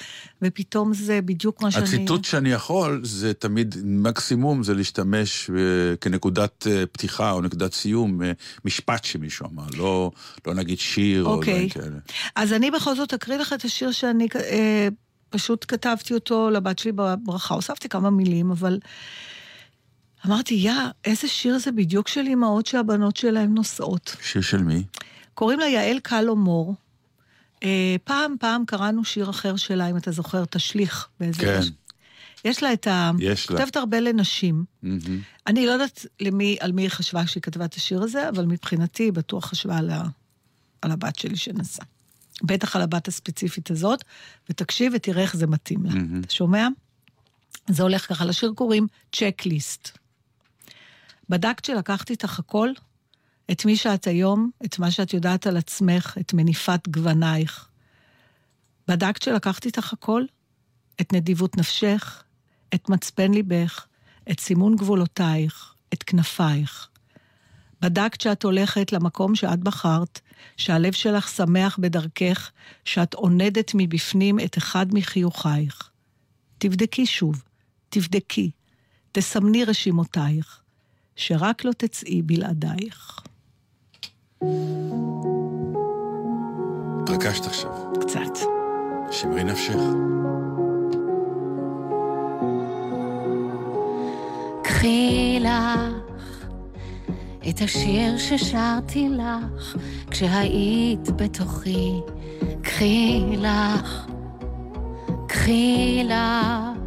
[0.42, 1.84] ופתאום זה בדיוק מה שאני...
[1.84, 8.24] הציטוט שאני יכול, זה תמיד, מקסימום זה להשתמש אה, כנקודת אה, פתיחה או נקודת סיום,
[8.24, 8.32] אה,
[8.66, 10.12] משפט שמישהו אמר, לא,
[10.48, 11.54] לא נגיד שיר או אוקיי.
[11.54, 12.00] דברים כאלה.
[12.36, 14.88] אז אני בכל זאת אקריא לך את השיר שאני אה,
[15.30, 17.54] פשוט כתבתי אותו לבת שלי בברכה.
[17.54, 18.80] הוספתי כמה מילים, אבל
[20.28, 20.74] אמרתי, יא,
[21.06, 24.16] איזה שיר זה בדיוק של אימהות שהבנות שלהן נוסעות.
[24.22, 24.84] שיר של מי?
[25.34, 26.76] קוראים לה יעל קלו מור.
[27.64, 31.08] אה, פעם, פעם קראנו שיר אחר שלה, אם אתה זוכר, תשליך.
[31.20, 31.60] באיזה כן.
[31.60, 31.72] יש.
[32.46, 33.12] יש לה את ה...
[33.20, 33.58] יש לה.
[33.58, 34.64] כותבת הרבה לנשים.
[34.84, 35.22] מהמם.
[35.48, 39.04] אני לא יודעת למי, על מי היא חשבה כשהיא כתבה את השיר הזה, אבל מבחינתי
[39.04, 40.04] היא בטוח חשבה על, ה,
[40.82, 41.86] על הבת שלי שנסעה.
[42.44, 44.04] בטח על הבת הספציפית הזאת,
[44.50, 45.94] ותקשיב ותראה איך זה מתאים לה.
[45.94, 46.22] מהמם.
[46.22, 46.68] אתה שומע?
[47.68, 49.98] זה הולך ככה, לשיר קוראים צ'קליסט.
[51.30, 52.70] בדקת שלקחת איתך הכל?
[53.52, 57.68] את מי שאת היום, את מה שאת יודעת על עצמך, את מניפת גוונייך.
[58.88, 60.24] בדקת שלקחת איתך הכל?
[61.02, 62.24] את נדיבות נפשך,
[62.76, 63.86] את מצפן ליבך,
[64.32, 66.89] את סימון גבולותייך, את כנפייך.
[67.82, 70.20] בדקת שאת הולכת למקום שאת בחרת,
[70.58, 72.52] שהלב שלך שמח בדרכך,
[72.86, 75.90] שאת עונדת מבפנים את אחד מחיוכייך.
[76.58, 77.44] תבדקי שוב,
[77.90, 78.52] תבדקי,
[79.12, 80.62] תסמני רשימותייך,
[81.16, 83.20] שרק לא תצאי בלעדייך.
[87.04, 87.72] התרגשת עכשיו.
[88.02, 88.60] קצת.
[89.12, 89.80] שמרי נפשך.
[94.64, 96.09] קחי לך
[97.50, 99.78] את השיר ששרתי לך
[100.12, 101.92] כשהיית בתוכי.
[102.62, 104.08] קחי לך,
[105.28, 106.80] קחי לך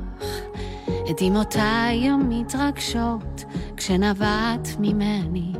[1.10, 3.44] את דמעותיי המתרגשות
[3.76, 5.52] כשנבעת ממני.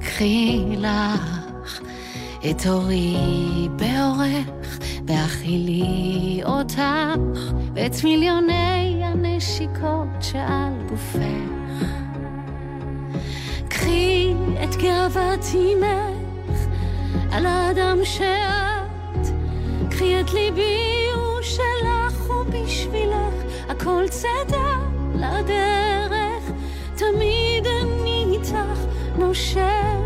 [0.00, 1.80] קחי לך
[2.50, 3.16] את אורי
[3.76, 11.61] באורך, בהכילי אותך, ואת מיליוני הנשיקות שעל גופך.
[13.82, 16.66] קחי את גאוות אימך
[17.32, 19.26] על האדם שאת,
[19.90, 23.34] קחי את ליבי הוא שלך ובשבילך
[23.68, 24.78] הכל צידה
[25.14, 26.50] לדרך,
[26.94, 28.78] תמיד אני איתך.
[29.18, 30.01] נושמת,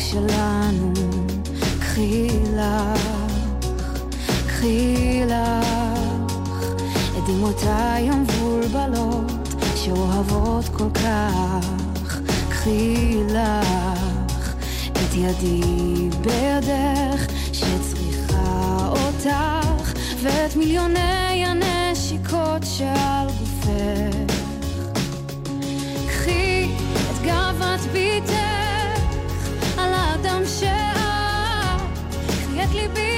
[0.00, 0.92] שלנו.
[1.80, 3.00] קחי לך,
[4.46, 5.66] קחי לך
[7.18, 9.32] את דמעותיי המבולבלות
[9.76, 11.66] שאוהבות כל כך.
[12.48, 14.52] קחי לך
[14.92, 24.34] את ידי בידך שצריכה אותך ואת מיליוני הנשיקות שעל גופך.
[26.06, 26.68] קחי
[27.10, 28.49] את גאוות ביתך
[32.88, 33.09] קחי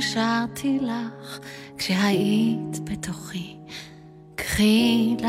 [0.00, 1.38] ששרתי לך
[1.78, 3.56] כשהיית בתוכי.
[4.34, 5.26] קחי לך.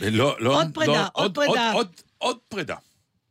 [0.00, 1.72] לא, לא, עוד פרידה, לא, עוד פרידה.
[1.72, 2.76] עוד, עוד פרידה.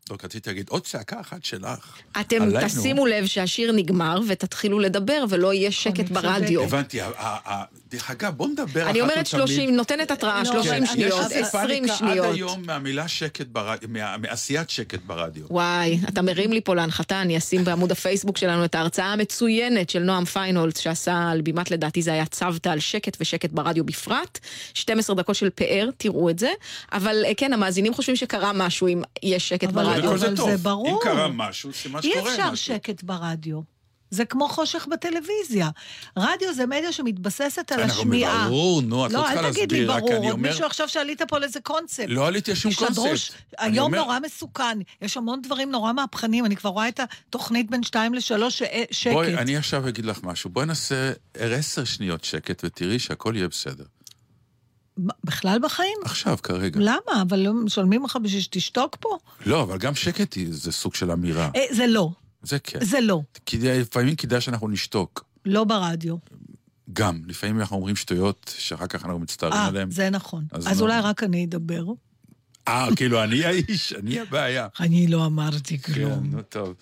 [0.10, 1.98] לא, רציתי להגיד, עוד צעקה אחת שלך.
[2.22, 2.68] אתם עלינו.
[2.68, 6.10] תשימו לב שהשיר נגמר ותתחילו לדבר ולא יהיה שקט.
[6.12, 6.64] ברדיו.
[6.64, 9.48] הבנתי, ה- ה- ה- דרך אגב, בוא נדבר אני אומרת אחת ולתמיד.
[9.48, 12.26] 30, נותנת התראה, לא, 30 אני- שניות, אני- יש 20 פאניקה שניות.
[12.26, 13.90] עד היום מהמילה שקט ברדיו,
[14.22, 15.44] מעשיית שקט ברדיו.
[15.50, 20.00] וואי, אתה מרים לי פה להנחתה, אני אשים בעמוד הפייסבוק שלנו את ההרצאה המצוינת של
[20.00, 24.40] נועם פיינולץ, שעשה על בימת, לדעתי זה היה צוותא על שקט ושקט ברדיו בפרט.
[24.74, 26.50] 12 דקות של פאר, תראו את זה.
[26.94, 30.12] אבל אה, כן, המאזינים חושבים שקרה משהו אם יש שקט ברדיו.
[30.12, 30.36] אבל.
[30.36, 30.88] זה ברור.
[30.90, 32.66] אם קרה משהו, סימן אי שקורה אפשר משהו.
[32.76, 33.71] שקט ברדיו.
[34.12, 35.70] זה כמו חושך בטלוויזיה.
[36.18, 38.46] רדיו זה מדיה שמתבססת על אנחנו- השמיעה.
[38.48, 40.50] ברור, נו, את לא לא, צריכה אל תגיד לי להסביר, רק ברור, אני עוד אומר...
[40.50, 42.06] מישהו עכשיו שעלית פה לאיזה קונספט.
[42.08, 43.34] לא עליתי על שום קונספט.
[43.60, 47.70] אני היום אומר- נורא מסוכן, יש המון דברים נורא מהפכניים, אני כבר רואה את התוכנית
[47.72, 49.14] בין שתיים לשלוש ש- שקט.
[49.14, 50.50] בואי, אני עכשיו אגיד לך משהו.
[50.50, 53.84] בואי נעשה עשר שניות שקט ותראי שהכל יהיה בסדר.
[55.24, 55.98] בכלל בחיים?
[56.04, 56.80] עכשיו, כרגע.
[56.80, 57.22] למה?
[57.22, 59.18] אבל לא משלמים לך בשביל שתשתוק פה?
[59.46, 61.50] לא, אבל גם שקט זה סוג של אמירה.
[61.56, 62.10] אה, זה לא,
[62.44, 62.86] זה כן.
[62.86, 63.22] זה לא.
[63.46, 65.26] כדאי- לפעמים כדאי שאנחנו נשתוק.
[65.46, 66.16] לא ברדיו.
[66.94, 69.92] גם, לפעמים אנחנו אומרים שטויות שאחר כך אנחנו מצטערים אה, עליהן.
[69.92, 70.46] זה נכון.
[70.52, 70.86] אז אז לא.
[70.86, 71.84] אולי רק אני אדבר.
[72.68, 74.68] אה, כאילו, אני האיש, אני הבעיה.
[74.80, 76.26] אני לא אמרתי כן, כלום.
[76.32, 76.74] נו טוב.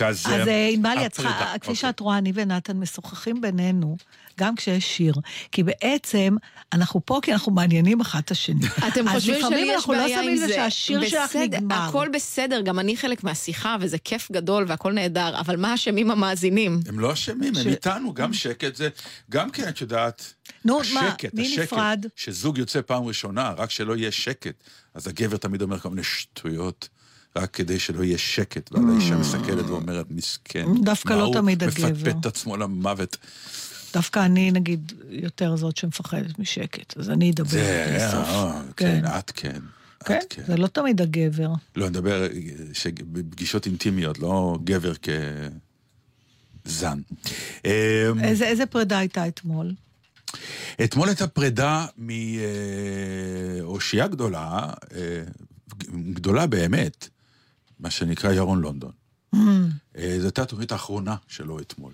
[0.00, 1.74] אז אה, ענבל, הפרידה, כפי אוקיי.
[1.74, 3.96] שאת רואה, אני ונתן משוחחים בינינו,
[4.38, 5.14] גם כשיש שיר.
[5.52, 6.36] כי בעצם,
[6.72, 8.66] אנחנו פה כי אנחנו מעניינים אחת את השני.
[8.88, 10.46] אתם אז חושבים לפעמים שלי יש אנחנו לא בעיה עם שמים זה.
[10.46, 11.74] לב שהשיר שלך נגמר.
[11.74, 16.80] הכל בסדר, גם אני חלק מהשיחה, וזה כיף גדול והכל נהדר, אבל מה אשמים המאזינים?
[16.86, 18.88] הם לא אשמים, הם איתנו, גם שקט זה,
[19.30, 22.06] גם כן, את יודעת, נו, מה, השקט, מי השקט, נפרד?
[22.16, 24.64] שזוג יוצא פעם ראשונה, רק שלא יהיה שקט,
[24.94, 26.88] אז הגבר תמיד אומר כל מיני שטויות,
[27.36, 30.66] רק כדי שלא יהיה שקט, ואז האישה מסתכלת ואומרת, מסכן.
[30.82, 31.88] דווקא מה לא הוא תמיד הגבר.
[31.88, 33.16] מפטפט את עצמו למוות.
[33.92, 38.28] דווקא אני, נגיד, יותר זאת שמפחדת משקט, אז אני אדבר זה, עד הסוף.
[38.28, 39.00] אה, כן.
[39.00, 39.60] כן, את כן.
[40.04, 40.42] כן, את כן.
[40.46, 41.52] זה לא תמיד הגבר.
[41.76, 42.28] לא, אני מדבר
[43.12, 44.92] בפגישות אינטימיות, לא גבר
[46.64, 47.00] כזן.
[47.64, 47.70] אמ,
[48.22, 49.74] איזה איזה פרידה הייתה אתמול?
[50.84, 51.86] אתמול הייתה פרידה
[53.58, 55.22] מאושייה גדולה, אה,
[56.12, 57.08] גדולה באמת,
[57.80, 58.92] מה שנקרא ירון לונדון.
[59.34, 59.38] Mm.
[59.98, 61.92] אה, זו הייתה התוכנית האחרונה שלו אתמול.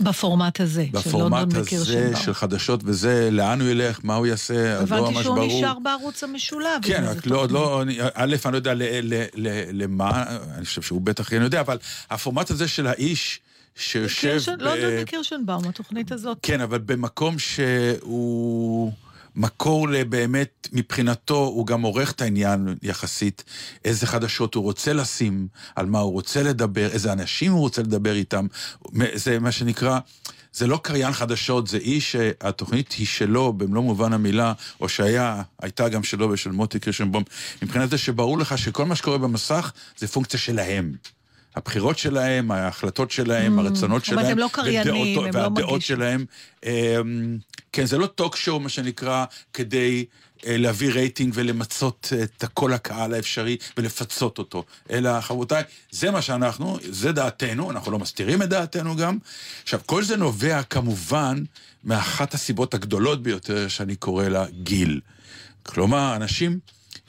[0.00, 2.12] בפורמט הזה, של בפורמט לונדון הזה.
[2.16, 5.58] של חדשות וזה, לאן הוא ילך, מה הוא יעשה, אז לא הבנתי ממש שהוא ברור.
[5.58, 6.80] נשאר בערוץ המשולב.
[6.82, 7.50] כן, רק לא, עוד.
[7.50, 10.24] לא, אני- א', אני לא יודע ל- ל- ל- למה,
[10.56, 11.78] אני חושב שהוא בטח כן יודע, אבל
[12.10, 13.40] הפורמט הזה של האיש
[13.76, 14.36] שיושב...
[14.58, 16.38] ב- לונדון וקירשנבאום, התוכנית הזאת.
[16.42, 18.92] כן, אבל במקום שהוא
[19.36, 23.44] מקור לבאמת, מבחינתו, הוא גם עורך את העניין יחסית,
[23.84, 28.14] איזה חדשות הוא רוצה לשים, על מה הוא רוצה לדבר, איזה אנשים הוא רוצה לדבר
[28.14, 28.46] איתם.
[29.14, 29.98] זה מה שנקרא,
[30.52, 35.88] זה לא קריין חדשות, זה איש שהתוכנית היא שלו במלוא מובן המילה, או שהיה, הייתה
[35.88, 37.22] גם שלו ושל מוטי קירשנבום,
[37.62, 40.92] מבחינת זה שברור לך שכל מה שקורה במסך זה פונקציה שלהם.
[41.56, 45.72] הבחירות שלהם, ההחלטות שלהם, הרצונות Mm, זאת אומרת, שלהם, הם לא קריינים, הם לא והדעות
[45.72, 45.80] מגישים.
[45.80, 46.24] שלהם.
[46.64, 47.38] אמ,
[47.72, 50.04] כן, זה לא טוק שואו, מה שנקרא, כדי
[50.46, 54.64] אה, להביא רייטינג ולמצות את כל הקהל האפשרי ולפצות אותו.
[54.90, 59.18] אלא, חברותיי, זה מה שאנחנו, זה דעתנו, אנחנו לא מסתירים את דעתנו גם.
[59.62, 61.42] עכשיו, כל זה נובע כמובן
[61.84, 65.00] מאחת הסיבות הגדולות ביותר שאני קורא לה גיל.
[65.62, 66.58] כלומר, אנשים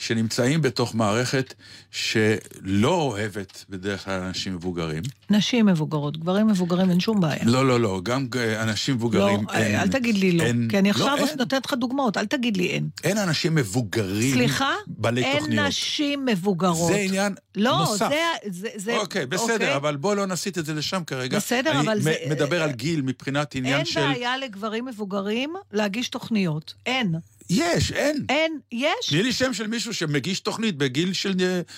[0.07, 1.53] שנמצאים בתוך מערכת
[1.91, 5.03] שלא אוהבת בדרך כלל אנשים מבוגרים.
[5.29, 7.43] נשים מבוגרות, גברים מבוגרים, אין שום בעיה.
[7.45, 9.75] לא, לא, לא, גם אה, אנשים לא, מבוגרים אין.
[9.79, 11.37] אל תגיד לי לא, אין- כי אני לא, עכשיו אין.
[11.39, 12.87] נותנת לך דוגמאות, אל תגיד לי אין.
[13.03, 14.73] אין אנשים מבוגרים סליחה?
[14.87, 15.67] בעלי אין תוכניות.
[15.67, 16.91] נשים מבוגרות.
[16.91, 18.09] זה עניין לא, נוסף.
[18.09, 18.15] זה...
[18.51, 19.75] זה, זה אוקיי, בסדר, אוקיי?
[19.75, 21.37] אבל בוא לא נסיט את זה לשם כרגע.
[21.37, 23.99] בסדר, אני אבל זה- מדבר על גיל מבחינת עניין אין של...
[24.01, 26.73] בעיה לגברים מבוגרים להגיש תוכניות.
[26.85, 27.15] אין.
[27.49, 28.25] יש, אין.
[28.29, 29.07] אין, יש.
[29.09, 31.33] תני לי שם של מישהו שמגיש תוכנית בגיל של,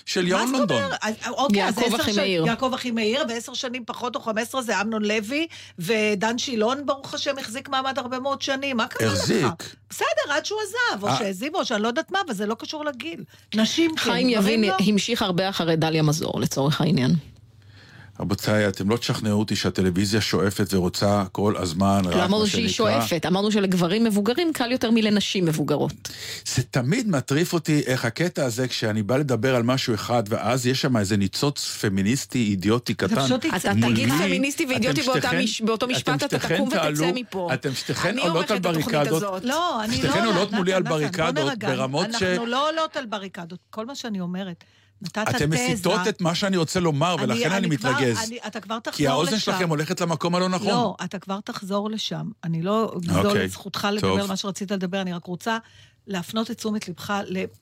[0.06, 0.84] של מה ירון זאת לונדון.
[0.84, 1.00] אומרת?
[1.02, 2.42] אז, אוקיי, אז יעקב עשר אחימאיר.
[2.42, 5.48] שנים- יעקב אחימאיר, ועשר שנים פחות או חמש עשרה זה אמנון לוי,
[5.80, 8.78] ודן שילון, ברוך השם, החזיק מעמד הרבה מאוד שנים.
[8.78, 9.14] מה קרה לך?
[9.20, 9.76] החזיק.
[9.90, 11.18] בסדר, עד שהוא עזב, או אה.
[11.18, 13.24] שהעזיבו, או שאני לא יודעת מה, אבל זה לא קשור לגיל.
[13.56, 14.74] נשים כן, חיים יבין לא.
[14.88, 17.12] המשיך הרבה אחרי דליה מזור, לצורך העניין.
[18.20, 22.68] רבותיי, אתם לא תשכנעו אותי שהטלוויזיה שואפת ורוצה כל הזמן, רק לא מה אמרנו שהיא
[22.70, 25.94] שנקרא- שואפת, אמרנו שלגברים מבוגרים קל יותר מלנשים מבוגרות.
[26.56, 30.82] זה תמיד מטריף אותי איך הקטע הזה, כשאני בא לדבר על משהו אחד, ואז יש
[30.82, 33.14] שם איזה ניצוץ פמיניסטי אידיוטי קטן.
[33.56, 33.72] אתה.
[33.82, 37.50] תגיד פמיניסטי ואידיוטי שתיכן- באותו משפט, אתה שתיכן תקום ותצא מפה.
[37.54, 39.24] אתם שתיכן אני עולות על עורכת את התוכנית בריקדות.
[39.24, 39.44] הזאת.
[39.44, 39.98] לא, אני לא...
[40.10, 41.58] שתיכן עולות מולי על בריקדות.
[41.60, 43.60] ברמות ש- אנחנו לא עולות על בריקדות.
[43.70, 44.64] כל מה שאני אומרת,
[45.02, 45.38] נתת תזה...
[45.38, 48.18] אתם מסיטות את מה שאני רוצה לומר, ולכן אני כבר- מתרגז.
[48.28, 48.98] אני- אתה כבר תחזור לשם.
[48.98, 50.68] כי האוזן שלכם הולכת למקום הלא נכון.
[50.68, 52.30] לא, אתה כבר תחזור לשם.
[52.44, 54.22] אני לא אגזול אוקיי, את זכותך לדבר.
[54.22, 55.58] על מה שרצית לדבר, אני רק רוצה
[56.08, 57.14] להפנות את תשומת לבך,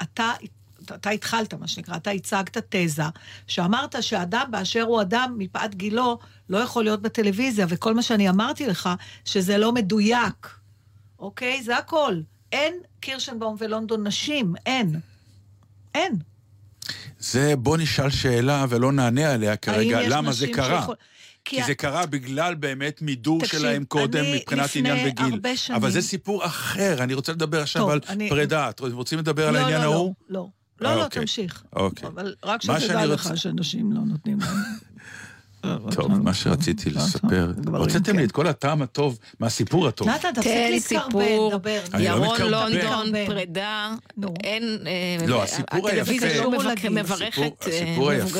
[0.01, 0.31] אתה...
[0.95, 3.03] אתה התחלת, מה שנקרא, אתה הצגת תזה,
[3.47, 6.19] שאמרת שאדם באשר הוא אדם, מפאת גילו,
[6.49, 8.89] לא יכול להיות בטלוויזיה, וכל מה שאני אמרתי לך,
[9.25, 10.47] שזה לא מדויק,
[11.19, 11.63] אוקיי?
[11.63, 12.19] זה הכל.
[12.51, 14.99] אין קירשנבאום ולונדון נשים, אין.
[15.95, 16.17] אין.
[17.19, 20.79] זה בוא נשאל שאלה ולא נענה עליה כרגע, למה זה קרה.
[20.79, 20.95] שיכול-
[21.45, 25.39] כי כי זה קרה בגלל באמת מידור תקשיב, שלהם קודם מבחינת עניין וגיל.
[25.55, 28.69] שנים- אבל זה סיפור אחר, אני רוצה לדבר עכשיו טוב, על אני- פרידה.
[28.69, 30.13] אתם רוצים לדבר על לא, העניין לא, לא, ההוא?
[30.29, 30.39] לא.
[30.39, 30.45] אה,
[30.89, 31.21] לא, לא, אוקיי.
[31.21, 31.63] תמשיך.
[31.75, 32.07] אוקיי.
[32.09, 34.49] אבל רק שתדע לך רוצה- שאנשים לא נותנים להם.
[35.91, 38.15] טוב, מה שרציתי לספר, הוצאתם כן.
[38.15, 40.09] לי את כל הטעם הטוב מהסיפור הטוב.
[40.09, 41.79] נתן, תפסיק להתקרבן, דבר.
[41.93, 42.51] לא ירון מתקרבן.
[42.51, 43.25] לונדון.
[43.25, 43.95] פרידה.
[44.43, 44.63] אין...
[44.87, 48.39] אה, לא, הסיפור היפה- לא הסיפור- אה, היפה.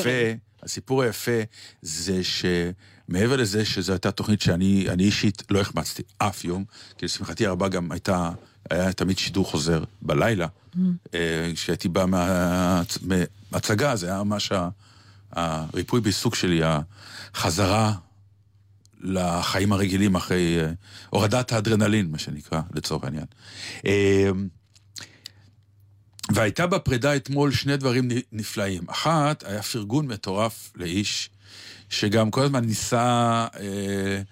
[0.62, 1.40] הסיפור היפה
[1.82, 6.64] זה שמעבר לזה שזו הייתה תוכנית שאני אני אישית לא החמצתי אף יום,
[6.98, 8.30] כי לשמחתי הרבה גם הייתה
[8.70, 10.46] היה תמיד שידור חוזר בלילה.
[11.14, 11.20] אה,
[11.54, 12.82] כשהייתי בא מה-
[13.52, 14.68] מהצגה, זה היה ממש ה-
[15.34, 16.60] הריפוי בעיסוק שלי,
[17.34, 17.92] החזרה
[19.04, 20.72] לחיים הרגילים אחרי אה,
[21.10, 23.24] הורדת האדרנלין, מה שנקרא, לצורך העניין.
[23.86, 24.30] אה,
[26.32, 28.82] והייתה בפרידה אתמול שני דברים נפלאים.
[28.88, 31.30] אחת, היה פרגון מטורף לאיש,
[31.90, 34.22] שגם כל הזמן ניסה, אה,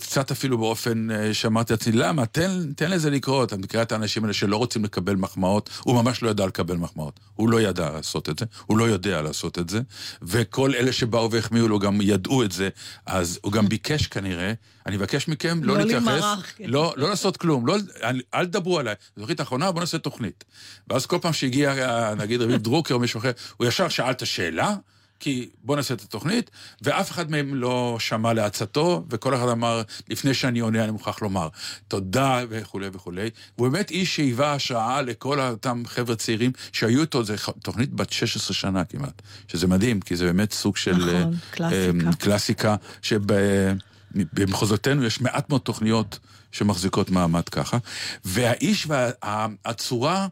[0.00, 2.26] קצת אפילו באופן אה, שאמרתי לעצמי, למה?
[2.26, 3.48] תן, תן לזה לקרות.
[3.48, 7.20] אתה מכיר את האנשים האלה שלא רוצים לקבל מחמאות, הוא ממש לא ידע לקבל מחמאות.
[7.34, 9.80] הוא לא ידע לעשות את זה, הוא לא יודע לעשות את זה,
[10.22, 12.68] וכל אלה שבאו והחמיאו לו גם ידעו את זה,
[13.06, 14.52] אז הוא גם ביקש כנראה,
[14.86, 16.24] אני מבקש מכם לא לא להתייחס,
[16.56, 16.64] כן.
[16.66, 18.94] לא, לא לעשות כלום, לא, אל, אל תדברו עליי.
[19.16, 20.44] זוכרית האחרונה, בוא נעשה תוכנית.
[20.90, 24.22] ואז כל פעם שהגיע, אה, נגיד, רביב דרוקר או מישהו אחר, הוא ישר שאל את
[24.22, 24.74] השאלה,
[25.20, 26.50] כי בוא נעשה את התוכנית,
[26.82, 31.48] ואף אחד מהם לא שמע לעצתו, וכל אחד אמר, לפני שאני עונה, אני מוכרח לומר,
[31.88, 33.30] תודה וכולי וכולי.
[33.58, 38.54] והוא באמת איש שהיווה השראה לכל אותם חבר'ה צעירים שהיו איתו, זו תוכנית בת 16
[38.54, 40.94] שנה כמעט, שזה מדהים, כי זה באמת סוג של...
[40.94, 42.08] נכון, אה, קלאסיקה.
[42.08, 46.18] אה, קלאסיקה, שבמחוזותינו יש מעט מאוד תוכניות
[46.52, 47.78] שמחזיקות מעמד ככה.
[48.24, 50.26] והאיש והצורה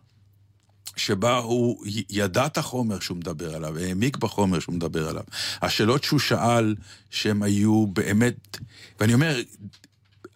[0.96, 5.24] שבה הוא ידע את החומר שהוא מדבר עליו, העמיק בחומר שהוא מדבר עליו.
[5.62, 6.74] השאלות שהוא שאל,
[7.10, 8.58] שהן היו באמת,
[9.00, 9.40] ואני אומר,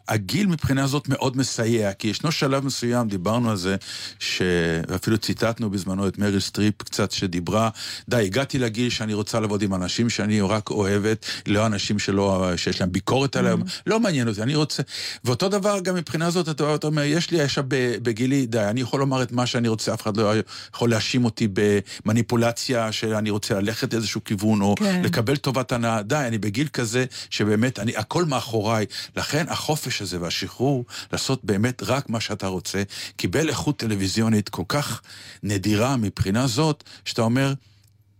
[0.09, 3.77] הגיל מבחינה זאת מאוד מסייע, כי ישנו שלב מסוים, דיברנו על זה,
[4.19, 7.71] שאפילו ציטטנו בזמנו את מריל סטריפ קצת, שדיברה,
[8.09, 12.81] די, הגעתי לגיל שאני רוצה לעבוד עם אנשים שאני רק אוהבת, לא אנשים שלא, שיש
[12.81, 14.83] להם ביקורת עליהם, לא מעניין אותי, אני רוצה...
[15.25, 17.65] ואותו דבר גם מבחינה זאת, אתה אתה אומר, יש לי עכשיו
[18.03, 20.33] בגילי, די, אני יכול לומר את מה שאני רוצה, אף אחד לא
[20.75, 25.03] יכול להאשים אותי במניפולציה, שאני רוצה ללכת לאיזשהו כיוון, או כן.
[25.05, 26.03] לקבל טובת הנאה.
[26.03, 28.87] די, אני בגיל כזה, שבאמת, אני, הכל מאחוריי.
[29.17, 32.83] לכן החופש הזה והשחרור, לעשות באמת רק מה שאתה רוצה,
[33.17, 35.03] קיבל איכות טלוויזיונית כל כך
[35.43, 37.55] נדירה מבחינה זאת, שאתה אומר,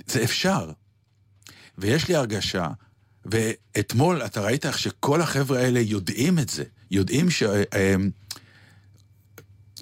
[0.07, 0.71] זה אפשר.
[1.79, 2.69] ויש לי הרגשה,
[3.27, 7.43] ואתמול אתה ראית איך שכל החבר'ה האלה יודעים את זה, יודעים ש...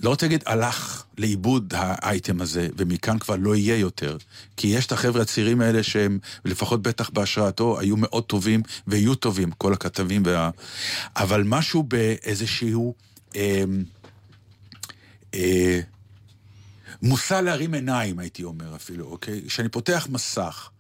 [0.02, 4.16] לא רוצה להגיד הלך לאיבוד האייטם הזה, ומכאן כבר לא יהיה יותר.
[4.56, 9.50] כי יש את החבר'ה הצעירים האלה שהם, לפחות בטח בהשראתו, היו מאוד טובים ויהיו טובים,
[9.50, 10.50] כל הכתבים וה...
[11.16, 12.94] אבל משהו באיזשהו...
[13.36, 13.64] אה,
[15.34, 15.80] אה,
[17.02, 19.42] מושא להרים עיניים, הייתי אומר אפילו, אוקיי?
[19.46, 20.70] כשאני פותח מסך,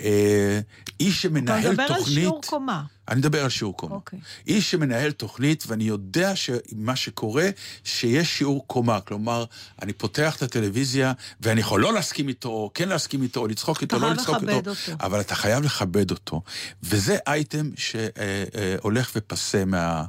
[0.00, 0.60] אה,
[1.00, 2.06] איש אתה שמנהל מדבר תוכנית...
[2.06, 2.82] על שיעור קומה.
[3.08, 3.94] אני מדבר על שיעור קומה.
[3.94, 4.18] אוקיי.
[4.46, 7.48] איש שמנהל תוכנית, ואני יודע שמה שקורה,
[7.84, 9.00] שיש שיעור קומה.
[9.00, 9.44] כלומר,
[9.82, 13.82] אני פותח את הטלוויזיה, ואני יכול לא להסכים איתו, או כן להסכים איתו, או לצחוק
[13.82, 14.52] איתו, לא לצחוק איתו.
[14.52, 14.72] אותו.
[15.00, 16.42] אבל אתה חייב לכבד אותו.
[16.82, 20.04] וזה אייטם שהולך ופסה מה...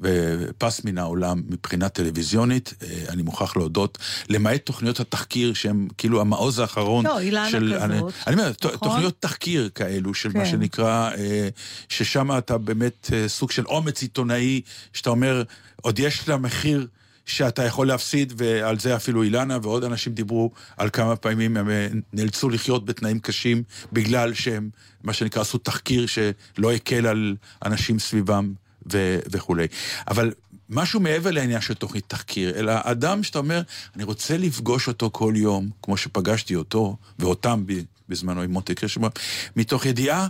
[0.00, 6.58] ופס מן העולם מבחינה טלוויזיונית, אה, אני מוכרח להודות, למעט תוכניות התחקיר שהן כאילו המעוז
[6.58, 7.74] האחרון לא, אילנה של...
[7.74, 8.78] אני, כזאת, אני אומר, ת- נכון?
[8.78, 10.50] תוכניות תחקיר כאלו, של מה כן.
[10.50, 11.48] שנקרא, אה,
[11.88, 14.60] ששם אתה באמת אה, סוג של אומץ עיתונאי,
[14.92, 15.42] שאתה אומר,
[15.82, 16.86] עוד יש לה מחיר
[17.26, 21.68] שאתה יכול להפסיד, ועל זה אפילו אילנה ועוד אנשים דיברו על כמה פעמים הם
[22.12, 24.70] נאלצו לחיות בתנאים קשים, בגלל שהם,
[25.04, 28.52] מה שנקרא, עשו תחקיר שלא הקל על אנשים סביבם
[28.92, 29.66] ו- וכולי.
[30.08, 30.32] אבל
[30.68, 33.62] משהו מעבר לעניין של תוכנית תחקיר, אלא אדם שאתה אומר,
[33.96, 37.64] אני רוצה לפגוש אותו כל יום, כמו שפגשתי אותו, ואותם
[38.08, 39.08] בזמנו עם מוטי קרשמן,
[39.56, 40.26] מתוך ידיעה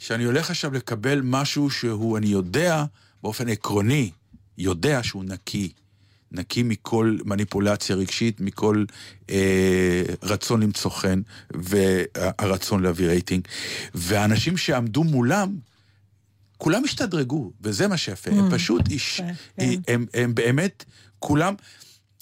[0.00, 2.84] שאני הולך עכשיו לקבל משהו שהוא, אני יודע,
[3.22, 4.10] באופן עקרוני,
[4.58, 5.72] יודע שהוא נקי.
[6.32, 8.84] נקי מכל מניפולציה רגשית, מכל
[9.30, 13.48] אה, רצון למצוא חן והרצון להביא רייטינג.
[13.94, 15.56] והאנשים שעמדו מולם,
[16.58, 18.30] כולם השתדרגו, וזה מה שיפה.
[18.30, 19.32] הם פשוט, איש, כן.
[19.88, 20.84] הם, הם באמת,
[21.18, 21.54] כולם...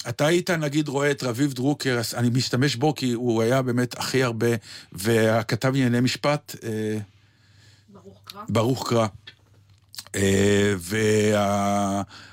[0.09, 4.23] אתה היית, נגיד, רואה את רביב דרוקר, אני משתמש בו כי הוא היה באמת הכי
[4.23, 4.47] הרבה,
[4.91, 6.97] והכתב לענייני משפט, אה,
[8.49, 9.07] ברוך קרא.
[10.15, 10.73] אה,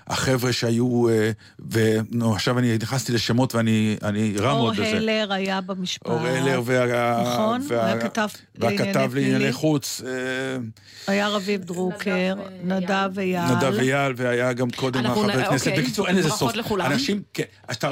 [0.09, 1.31] והחבר'ה שהיו, אה,
[1.71, 4.87] ונו, עכשיו אני נכנסתי לשמות ואני אני רע אור מאוד בזה.
[4.97, 6.07] הלר היה במשפט.
[6.07, 7.23] אור הלר וה...
[7.23, 9.53] נכון, וה- והכתב והכתב לענייני.
[9.53, 10.13] חוץ, אה,
[11.07, 13.45] היה רביב דרוקר, נדב נדב אייל.
[13.57, 15.67] נדב אייל, והיה גם קודם החבר נ- כנסת.
[15.69, 16.53] אוקיי, בקיצור, אין לזה סוף.
[16.81, 17.89] אנשים, כן, כשאתה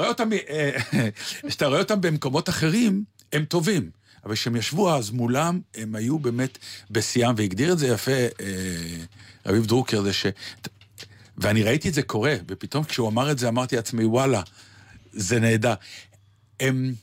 [1.67, 4.00] רואה אותם במקומות אחרים, הם טובים.
[4.25, 6.57] אבל כשהם ישבו אז מולם, הם היו באמת
[6.91, 8.27] בשיאם, והגדיר את זה יפה אה,
[9.45, 10.25] רביב דרוקר, זה ש...
[11.37, 14.41] ואני ראיתי את זה קורה, ופתאום כשהוא אמר את זה, אמרתי לעצמי, וואלה,
[15.13, 15.73] זה נהדר.
[16.59, 16.93] הם,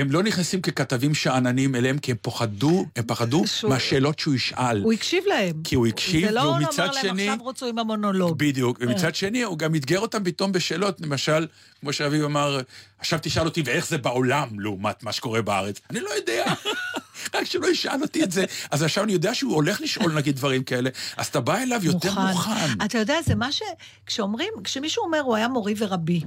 [0.00, 4.82] הם לא נכנסים ככתבים שאננים אליהם, כי הם פחדו, הם פחדו שהוא- מהשאלות שהוא ישאל.
[4.82, 5.60] הוא הקשיב להם.
[5.64, 8.38] כי הוא הקשיב, זה לא והוא הוא מצד אמר להם, שני- עכשיו רוצו עם המונולוג.
[8.38, 11.46] בדיוק, ומצד שני הוא גם אתגר אותם פתאום בשאלות, למשל,
[11.80, 12.60] כמו שאביב אמר,
[12.98, 15.80] עכשיו תשאל אותי ואיך זה בעולם לעומת מה שקורה בארץ.
[15.90, 16.44] אני לא יודע,
[17.34, 18.44] רק שלא ישאל אותי את זה.
[18.70, 22.14] אז עכשיו אני יודע שהוא הולך לשאול נגיד דברים כאלה, אז אתה בא אליו יותר
[22.20, 22.84] מוכן.
[22.84, 23.62] אתה יודע, זה מה ש...
[24.06, 26.20] כשאומרים, כשמישהו אומר, הוא היה מורי ורבי,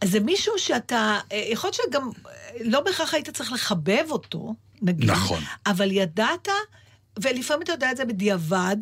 [0.00, 2.32] אז זה מישהו שאתה, אה, יכול להיות שגם אה,
[2.64, 5.10] לא בהכרח היית צריך לחבב אותו, נגיד.
[5.10, 5.40] נכון.
[5.66, 6.48] אבל ידעת,
[7.22, 8.76] ולפעמים אתה יודע את זה בדיעבד,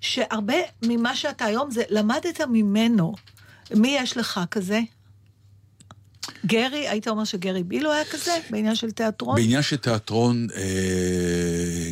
[0.00, 3.14] שהרבה ממה שאתה היום זה למדת ממנו.
[3.74, 4.80] מי יש לך כזה?
[6.46, 9.36] גרי, היית אומר שגרי בילו היה כזה, בעניין של תיאטרון?
[9.36, 10.62] בעניין של תיאטרון, אה,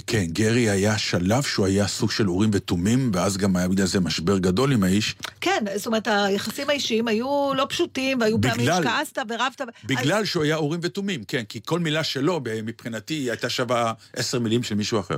[0.06, 4.00] כן, גרי היה שלב שהוא היה סוג של אורים ותומים, ואז גם היה בגלל זה
[4.00, 8.82] משבר גדול עם האיש, כן, זאת אומרת, היחסים האישיים היו לא פשוטים, והיו פעמים בגלל-
[8.82, 9.60] שכעסת ורבת.
[9.84, 14.62] בגלל שהוא היה אורים ותומים, כן, כי כל מילה שלו, מבחינתי, הייתה שווה עשר מילים
[14.62, 15.16] של מישהו אחר.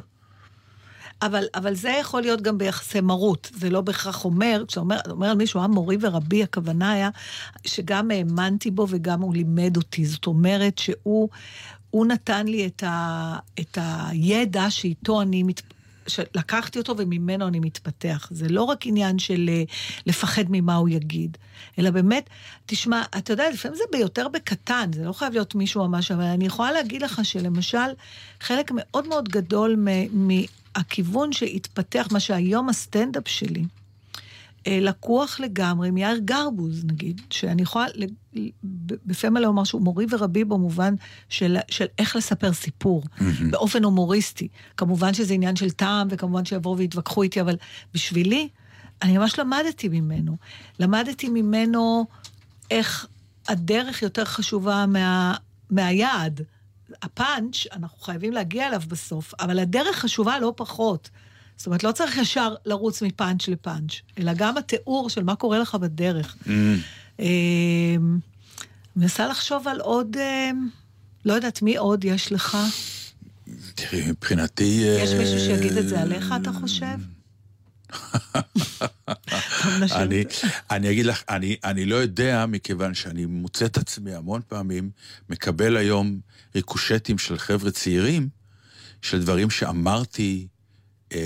[1.23, 3.51] אבל, אבל זה יכול להיות גם ביחסי מרות.
[3.55, 7.11] זה לא בהכרח אומר, כשאומר אומר על מישהו, היה מורי ורבי, הכוונה היה
[7.67, 10.07] שגם האמנתי בו וגם הוא לימד אותי.
[10.07, 11.29] זאת אומרת שהוא
[11.91, 15.63] הוא נתן לי את, ה, את הידע שאיתו אני מת...
[16.09, 18.29] שלקחתי אותו וממנו אני מתפתח.
[18.31, 19.63] זה לא רק עניין של אה,
[20.07, 21.37] לפחד ממה הוא יגיד,
[21.79, 22.31] אלא באמת,
[22.67, 26.47] תשמע, אתה יודע, לפעמים זה ביותר בקטן, זה לא חייב להיות מישהו ממש, אבל אני
[26.47, 27.89] יכולה להגיד לך שלמשל,
[28.41, 30.45] חלק מאוד מאוד גדול מ-
[30.77, 33.65] מהכיוון שהתפתח, מה שהיום הסטנדאפ שלי,
[34.67, 37.87] אה, לקוח לגמרי מיאיר גרבוז, נגיד, שאני יכולה
[38.83, 40.95] בפה מלא לומר שהוא מורי ורבי במובן
[41.29, 43.03] של, של איך לספר סיפור,
[43.51, 44.49] באופן הומוריסטי.
[44.77, 47.57] כמובן שזה עניין של טעם, וכמובן שיבואו ויתווכחו איתי, אבל
[47.95, 48.49] בשבילי,
[49.03, 50.37] אני ממש למדתי ממנו.
[50.81, 52.07] למדתי ממנו
[52.71, 53.07] איך
[53.49, 55.35] הדרך יותר חשובה מה,
[55.71, 56.43] מהיעד.
[57.03, 61.11] הפאנץ', אנחנו חייבים להגיע אליו בסוף, אבל הדרך חשובה לא פחות.
[61.57, 65.75] זאת אומרת, לא צריך ישר לרוץ מפאנץ' לפאנץ', אלא גם התיאור של מה קורה לך
[65.75, 66.37] בדרך.
[67.21, 67.97] אה,
[68.97, 70.51] מנסה לחשוב על עוד, אה,
[71.25, 72.57] לא יודעת, מי עוד יש לך?
[73.75, 74.83] תראי, מבחינתי...
[75.03, 76.97] יש אה, מישהו שיגיד את זה עליך, אתה חושב?
[79.93, 80.25] אני.
[80.71, 84.91] אני אגיד לך, אני, אני לא יודע, מכיוון שאני מוצא את עצמי המון פעמים,
[85.31, 86.21] מקבל היום
[86.55, 88.29] ריקושטים של חבר'ה צעירים,
[89.03, 90.47] של דברים שאמרתי,
[91.13, 91.19] אה,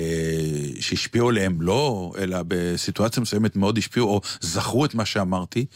[0.81, 5.67] שהשפיעו עליהם, לא, אלא בסיטואציה מסוימת מאוד השפיעו, או זכרו את מה שאמרתי,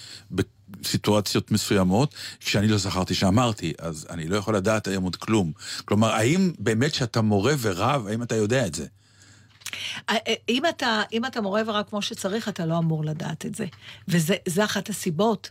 [0.81, 5.53] בסיטואציות מסוימות, כשאני לא זכרתי שאמרתי, אז אני לא יכול לדעת היום עוד כלום.
[5.85, 8.87] כלומר, האם באמת שאתה מורה ורב, האם אתה יודע את זה?
[10.11, 13.55] אה, אה, אם אתה, אם אתה מורה ורק כמו שצריך, אתה לא אמור לדעת את
[13.55, 13.67] זה.
[14.09, 15.51] וזה אחת הסיבות.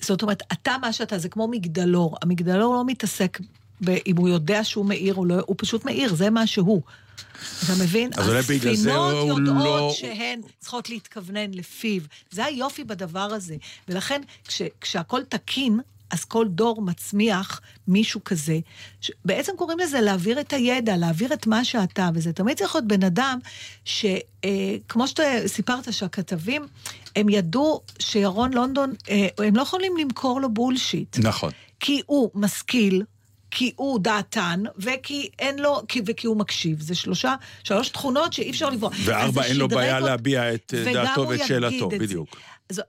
[0.00, 2.16] זאת אומרת, אתה מה שאתה, זה כמו מגדלור.
[2.22, 3.38] המגדלור לא מתעסק
[3.84, 6.82] ב, אם הוא יודע שהוא מאיר או לא, הוא פשוט מאיר, זה מה שהוא.
[7.64, 8.10] אתה מבין?
[8.16, 12.02] אז אולי בגלל זה הוא הספינות יודעות לא- שהן צריכות להתכוונן לפיו.
[12.30, 13.56] זה היופי בדבר הזה.
[13.88, 15.80] ולכן, כש, כשהכול תקין,
[16.12, 18.58] אז כל דור מצמיח מישהו כזה.
[19.00, 19.10] ש...
[19.24, 23.02] בעצם קוראים לזה להעביר את הידע, להעביר את מה שאתה, וזה תמיד צריך להיות בן
[23.04, 23.38] אדם
[23.84, 26.66] שכמו שאתה סיפרת שהכתבים,
[27.16, 31.18] הם ידעו שירון לונדון, אה, הם לא יכולים למכור לו בולשיט.
[31.18, 31.50] נכון.
[31.80, 33.02] כי הוא משכיל,
[33.50, 36.80] כי הוא דעתן, וכי אין לו, כי, וכי הוא מקשיב.
[36.80, 37.34] זה שלושה,
[37.64, 38.92] שלוש תכונות שאי אפשר לברוח.
[39.04, 42.82] וארבע, אין לו בעיה אות- להביע את אה, דעתו ואת שאלתו, את זה.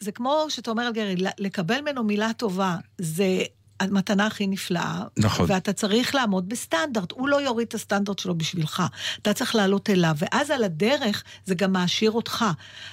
[0.00, 3.42] זה כמו שאתה אומר על גרי, לקבל ממנו מילה טובה, זה
[3.80, 5.02] המתנה הכי נפלאה.
[5.16, 5.46] נכון.
[5.48, 8.82] ואתה צריך לעמוד בסטנדרט, הוא לא יוריד את הסטנדרט שלו בשבילך.
[9.22, 12.44] אתה צריך לעלות אליו, ואז על הדרך זה גם מעשיר אותך.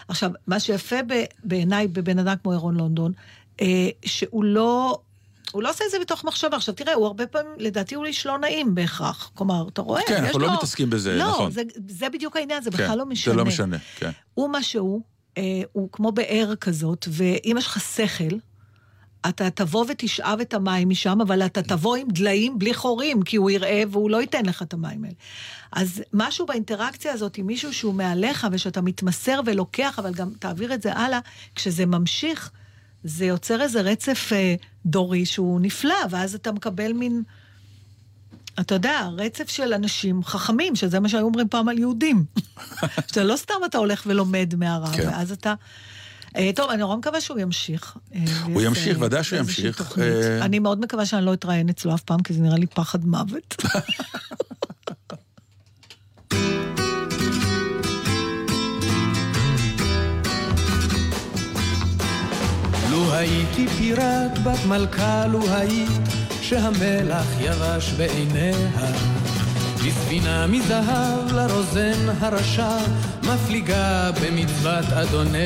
[0.07, 0.95] עכשיו, מה שיפה
[1.43, 3.11] בעיניי בבן אדם כמו ירון לונדון,
[3.61, 4.99] אה, שהוא לא...
[5.51, 6.57] הוא לא עושה את זה בתוך מחשבה.
[6.57, 9.31] עכשיו, תראה, הוא הרבה פעמים, לדעתי הוא איש לא נעים בהכרח.
[9.33, 10.47] כלומר, אתה רואה, כן, יש אנחנו לו...
[10.47, 11.51] לא מתעסקים בזה, לא, נכון.
[11.51, 13.33] זה, זה בדיוק העניין, זה כן, בכלל לא משנה.
[13.33, 14.11] זה לא משנה, כן.
[14.33, 15.01] הוא מה שהוא,
[15.37, 18.37] אה, הוא כמו באר כזאת, ואם יש לך שכל,
[19.29, 23.49] אתה תבוא ותשאב את המים משם, אבל אתה תבוא עם דליים בלי חורים, כי הוא
[23.49, 25.15] יראה והוא לא ייתן לך את המים האלה.
[25.71, 30.81] אז משהו באינטראקציה הזאת עם מישהו שהוא מעליך, ושאתה מתמסר ולוקח, אבל גם תעביר את
[30.81, 31.19] זה הלאה,
[31.55, 32.51] כשזה ממשיך,
[33.03, 34.55] זה יוצר איזה רצף אה,
[34.85, 37.23] דורי שהוא נפלא, ואז אתה מקבל מין...
[38.59, 42.25] אתה יודע, רצף של אנשים חכמים, שזה מה שהיו אומרים פעם על יהודים.
[43.07, 45.07] שאתה לא סתם אתה הולך ולומד מהרב, כן.
[45.07, 45.53] ואז אתה...
[46.37, 47.97] אה, טוב, אני נורא מקווה שהוא ימשיך.
[48.15, 49.97] אה, הוא ימשיך, ודאי שהוא ימשיך.
[49.97, 53.05] אה, אני מאוד מקווה שאני לא אתראיין אצלו אף פעם, כי זה נראה לי פחד
[53.05, 53.55] מוות.
[62.91, 68.91] לו הייתי פיראט בת מלכה, לו היית שהמלח יבש בעיניה.
[69.87, 72.77] בספינה מזהב לרוזן הרשע,
[73.23, 75.43] מפליגה במצוות אדוניה.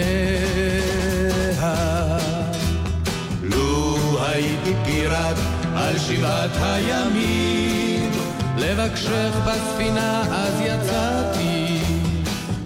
[3.42, 5.36] לו הייתי פיראט
[5.76, 8.12] על שבעת הימים,
[8.58, 11.80] לבקשך בספינה אז יצאתי,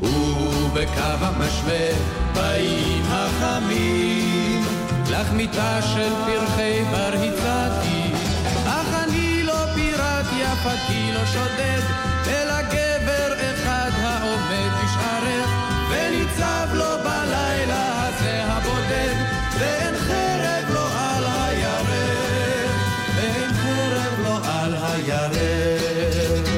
[0.02, 1.90] ובקו המשווה
[2.34, 4.64] באים החמים,
[5.10, 7.83] לך מיטה של פרחי בר הצעתי,
[10.66, 11.82] יפתי לא שודד,
[12.28, 15.50] אלא גבר אחד העומד בשערך,
[15.90, 19.16] וניצב לו בלילה הזה הבודד,
[19.60, 22.72] ואין חרב לו על הירך,
[23.16, 26.50] ואין חרב לו על הירך.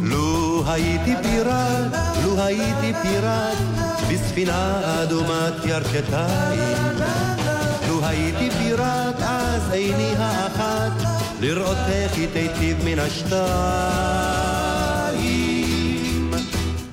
[0.00, 1.92] לו הייתי פיראט,
[2.24, 3.58] לו הייתי פיראט,
[4.10, 7.37] בספינה אדומת ירכתיים.
[8.08, 10.92] הייתי פיראט, אז עיני האחת,
[11.40, 13.38] לראותך היא תיטיב מן השתיים.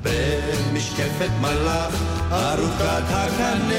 [0.01, 1.95] במשקפת מלאך,
[2.32, 3.76] ארוכת הקנה,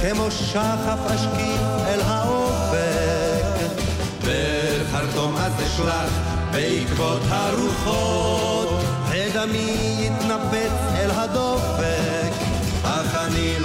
[0.00, 3.76] כמו שחף אשקיף אל האופק.
[4.22, 6.10] וחרטום אז אשלח
[6.50, 12.05] בעקבות הרוחות, ודמי יתנפץ אל הדופק.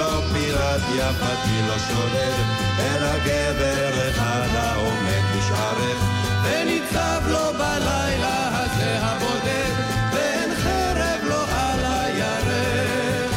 [0.02, 2.44] לא פיראט יפתי לא שודד,
[2.80, 6.00] אלא גבר אחד העומד בשערך,
[6.44, 9.74] וניצב לו בלילה הזה הבודד,
[10.14, 13.32] ואין חרב לו על הירך,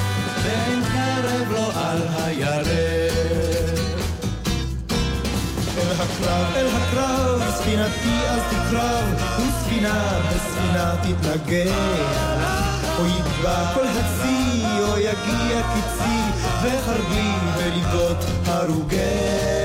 [0.44, 3.80] ואין חרב לו על הירך.
[5.78, 9.04] אל הקרב, אל הקרב, ספינתי אז תקרב,
[9.38, 12.54] וספינה בספינה תתנגח.
[12.98, 16.23] או יטבע כל הצי, או יגיע קצי,
[16.64, 19.64] וחרבי בליבות הרוגיה.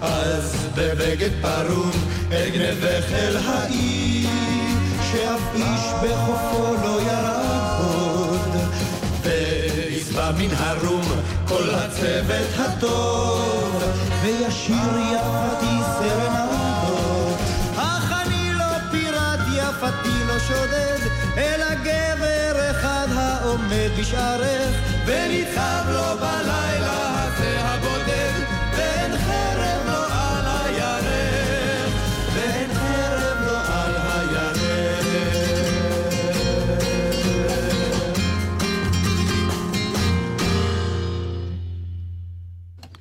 [0.00, 1.90] אז בבגד פרום
[2.28, 4.28] אגנבך אל העיר,
[5.12, 8.56] שאף איש בחופו לא ירד עוד.
[9.22, 11.04] וישבע מן הרום
[11.48, 13.82] כל הצוות הטוב,
[14.22, 16.33] וישיר יפתי סרנדות.
[23.84, 24.76] העומד בשערך,
[25.06, 28.32] וניצב לו בלילה הזה הבודד,
[28.76, 31.92] ואין חרב לו על הירך,
[32.34, 35.04] ואין חרב לו על הירך.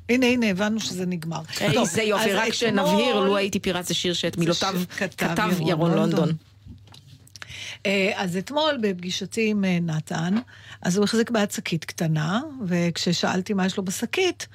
[0.10, 1.42] הנה, הנה, הבנו שזה נגמר.
[1.62, 4.76] איזה יופי, רק שנבהיר, לו הייתי פיראט זה שיר שאת מילותיו
[5.18, 6.30] כתב ירון לונדון.
[7.86, 10.36] אה, אז אתמול בפגישתי עם אה, נתן,
[10.82, 14.48] אז הוא החזיק ביד שקית קטנה, וכששאלתי מה יש לו בשקית,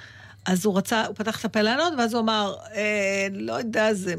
[0.46, 4.14] אז הוא רצה, הוא פתח את הפה לענות, ואז הוא אמר, אה, לא יודע, זה...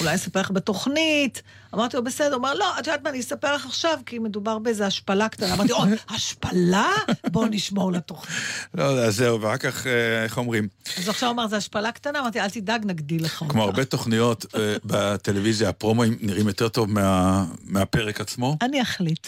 [0.00, 1.42] אולי אספר לך בתוכנית.
[1.74, 2.28] אמרתי לו, בסדר.
[2.34, 5.54] הוא אמר, לא, את יודעת מה, אני אספר לך עכשיו, כי מדובר באיזו השפלה קטנה.
[5.54, 6.90] אמרתי, אוי, השפלה?
[7.30, 8.38] בואו נשמור לתוכנית.
[8.74, 10.68] לא יודע, זהו, ואחר כך, אה, איך אומרים?
[10.98, 12.20] אז עכשיו הוא אמר, זו השפלה קטנה?
[12.20, 13.52] אמרתי, אל תדאג, נגדיל לך אותה.
[13.52, 18.56] כמו הרבה תוכניות אה, בטלוויזיה, הפרומואים נראים יותר טוב מה- מהפרק עצמו.
[18.62, 19.26] אני אחליט.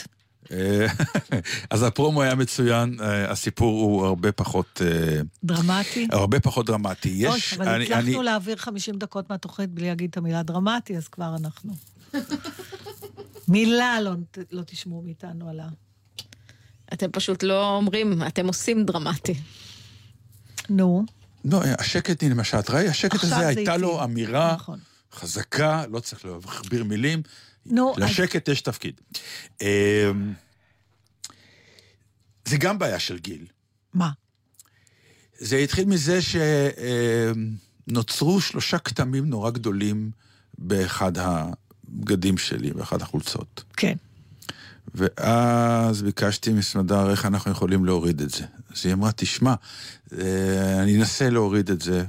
[0.52, 0.86] אה,
[1.70, 6.08] אז הפרומו היה מצוין, אה, הסיפור הוא הרבה פחות, אה, דרמטי.
[6.12, 7.26] הרבה פחות דרמטי.
[7.26, 10.96] אוי, יש, אבל אני- הצלחנו אני- להעביר 50 דקות מהתוכנית בלי להגיד את המילה דרמטי,
[10.96, 11.72] אז כבר אנחנו.
[13.48, 14.12] מילה לא,
[14.52, 15.68] לא תשמעו מאיתנו על ה...
[16.92, 19.34] אתם פשוט לא אומרים, אתם עושים דרמטי.
[20.70, 21.04] נו,
[21.44, 24.04] לא, השקט, הנה מה שאת ראי, השקט הזה זה הייתה לו איטי.
[24.04, 24.78] אמירה נכון.
[25.12, 27.22] חזקה, לא צריך להכביר מילים.
[27.66, 29.00] נו, אז- לשקט יש תפקיד.
[29.62, 30.10] אה,
[32.44, 33.46] זה גם בעיה של גיל.
[33.94, 34.10] מה?
[35.38, 36.18] זה התחיל מזה
[37.88, 40.10] שנוצרו שלושה כתמים נורא גדולים
[40.58, 43.64] באחד הבגדים שלי, באחד החולצות.
[43.76, 43.94] כן.
[44.94, 48.44] ואז ביקשתי מסמדר איך אנחנו יכולים להוריד את זה.
[48.74, 49.54] אז היא אמרה, תשמע,
[50.18, 52.04] אה, אני אנסה להוריד את זה.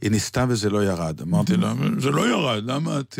[0.00, 1.20] היא ניסתה וזה לא ירד.
[1.20, 3.18] אמרתי לה, זה לא ירד, למה את...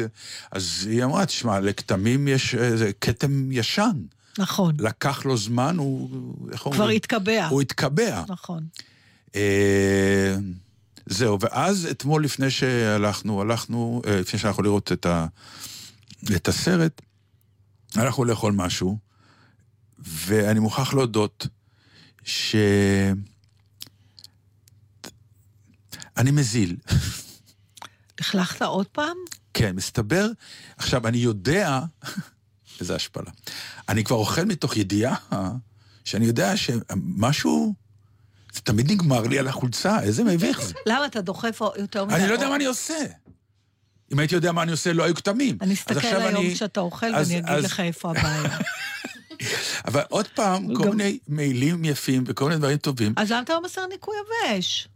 [0.52, 4.02] אז היא אמרה, תשמע, לכתמים יש איזה כתם ישן.
[4.38, 4.74] נכון.
[4.78, 6.10] לקח לו זמן, הוא...
[6.52, 6.96] איך כבר אומרים?
[6.96, 7.48] התקבע.
[7.48, 8.24] הוא התקבע.
[8.28, 8.66] נכון.
[9.34, 10.36] אה,
[11.06, 15.26] זהו, ואז אתמול לפני שהלכנו, הלכנו, אה, לפני שהלכנו לראות את, ה,
[16.36, 17.02] את הסרט,
[17.94, 18.98] הלכנו לאכול משהו,
[19.98, 21.46] ואני מוכרח להודות
[22.24, 22.56] ש...
[26.16, 26.76] אני מזיל.
[28.20, 29.16] לכלכת עוד פעם?
[29.54, 30.26] כן, מסתבר,
[30.76, 31.80] עכשיו, אני יודע,
[32.80, 33.30] איזה השפלה,
[33.88, 35.14] אני כבר אוכל מתוך ידיעה
[36.04, 37.74] שאני יודע שמשהו,
[38.54, 40.74] זה תמיד נגמר לי על החולצה, איזה מביך זה.
[40.86, 42.14] למה אתה דוחף יותר מדי?
[42.14, 42.94] אני לא יודע מה אני עושה.
[44.12, 45.58] אם הייתי יודע מה אני עושה, לא היו כתמים.
[45.60, 48.58] אני אסתכל היום אני- כשאתה אוכל אז- ואני אגיד אז- לך איפה הבעיה.
[49.84, 53.12] אבל עוד פעם, כל גם- מיני מעילים יפים וכל מיני דברים טובים.
[53.16, 54.16] אז למה אתה לא מוסר ניקוי
[54.52, 54.88] יבש?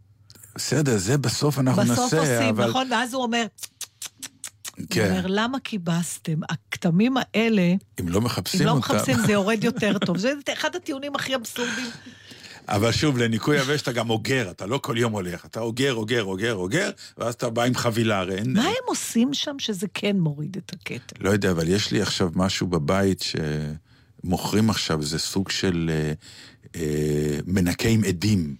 [0.61, 2.69] בסדר, זה בסוף אנחנו נעשה, בסוף עושים, אבל...
[2.69, 2.91] נכון?
[2.91, 3.45] ואז הוא אומר,
[4.77, 6.39] הוא כן, אומר, למה כיבסתם?
[6.49, 8.79] הכתמים האלה, אם לא מחפשים אם לא אותם...
[8.79, 10.17] מחפשים זה יורד יותר טוב.
[10.17, 11.85] זה אחד הטיעונים הכי אבסורדים.
[12.67, 16.23] אבל שוב, לניקוי יבש אתה גם אוגר, אתה לא כל יום הולך, אתה אוגר, אוגר,
[16.23, 18.53] אוגר, אוגר, ואז אתה בא עם חבילה, הרי אין...
[18.53, 21.23] מה הם עושים שם שזה כן מוריד את הכתם?
[21.23, 23.23] לא יודע, אבל יש לי עכשיו משהו בבית
[24.23, 26.13] שמוכרים עכשיו, זה סוג של אה,
[26.75, 28.55] אה, מנקה עם עדים.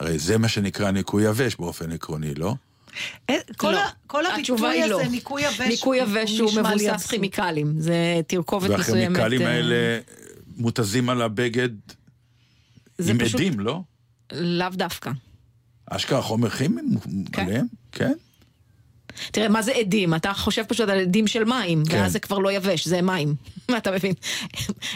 [0.00, 2.54] הרי זה מה שנקרא ניקוי יבש באופן עקרוני, לא?
[3.30, 3.78] אה, כל לא.
[3.78, 5.00] ה- כל הביטוי היא לא.
[5.00, 7.06] הזה, ניקוי יבש, ניקוי יבש הוא מבוסס.
[7.06, 7.94] כימיקלים, זה
[8.26, 9.16] תרכובת מסוימת.
[9.18, 10.00] והכימיקלים אה, האלה
[10.56, 11.68] מותזים על הבגד
[13.08, 13.80] עם פשוט- עדים, לא?
[14.32, 15.10] לאו דווקא.
[15.86, 16.80] אשכרה חומר כימי
[17.32, 17.42] כן.
[17.42, 17.66] עליהם?
[17.92, 18.12] כן.
[19.32, 20.14] תראה, מה זה עדים?
[20.14, 21.96] אתה חושב פשוט על עדים של מים, כן.
[21.96, 23.34] ואז זה כבר לא יבש, זה מים.
[23.70, 24.12] מה אתה מבין?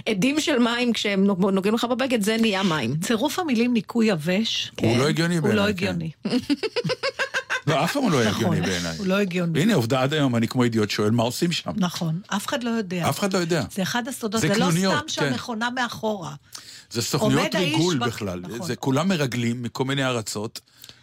[0.09, 2.97] עדים של מים, כשהם נוג- נוגעים לך בבגד, זה נהיה מים.
[2.97, 5.57] צירוף המילים ניקוי יבש, הוא לא הגיוני הוא בעיניי.
[5.61, 5.69] לא כן.
[5.69, 6.11] הגיוני.
[7.67, 8.97] לא, אף פעם הוא לא היה נכון, הגיוני בעיניי.
[8.99, 9.63] הוא לא הגיוני.
[9.63, 11.71] הנה, עובדה עד היום, אני כמו אידיוט שואל מה עושים שם.
[11.77, 13.09] נכון, אף אחד לא יודע.
[13.09, 13.65] אף אחד לא יודע.
[13.75, 15.09] זה אחד הסודות, זה זה לא סתם כן.
[15.09, 16.35] שהמכונה מאחורה.
[16.91, 18.41] זה סוכנויות האיש ריגול בכלל.
[18.41, 18.67] נכון.
[18.67, 20.61] זה כולם מרגלים מכל מיני ארצות,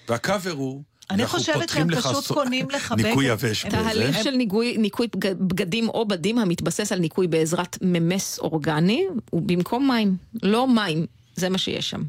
[0.09, 0.83] והקאבר הוא...
[1.13, 3.33] אני חושבת שהם פשוט קונים לך ניקוי בגד.
[3.45, 3.65] יבש.
[3.65, 9.41] תהליך של ניקוי, ניקוי בג- בגדים או בדים המתבסס על ניקוי בעזרת ממס אורגני, הוא
[9.45, 10.15] במקום מים.
[10.43, 11.05] לא מים,
[11.35, 12.01] זה מה שיש שם.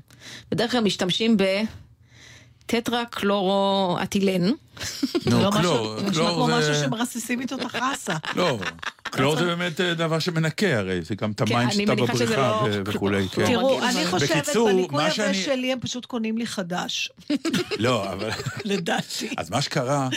[0.50, 1.36] בדרך כלל משתמשים
[2.66, 4.42] בטטרה קלורו-אטילן.
[4.46, 4.52] נו,
[5.26, 8.14] לא קלור, משהו- נשמע קלור כמו זה- משהו שמרססים איתו את החסה.
[8.36, 8.58] לא,
[9.12, 12.68] קלור זה באמת אה, דבר שמנקה, הרי זה גם את כן, המים שאתה בבריכה לא.
[12.86, 13.46] וכולי, כן.
[13.46, 17.12] תראו, רגיל, אני חושבת, בניקוי יבש שלי הם פשוט קונים לי חדש,
[17.78, 18.30] לא, אבל...
[18.64, 19.34] לדעתי.
[19.36, 20.08] אז מה שקרה,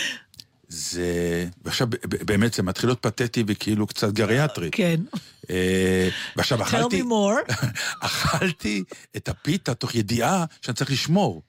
[0.68, 1.48] זה...
[1.66, 4.70] ועכשיו, באמת, זה מתחיל להיות פתטי וכאילו קצת גריאטרי.
[4.72, 5.02] כן.
[5.50, 7.02] אה, ועכשיו tell אכלתי...
[7.02, 7.54] me more.
[8.06, 8.84] אכלתי
[9.16, 11.41] את הפיתה תוך ידיעה שאני צריך לשמור.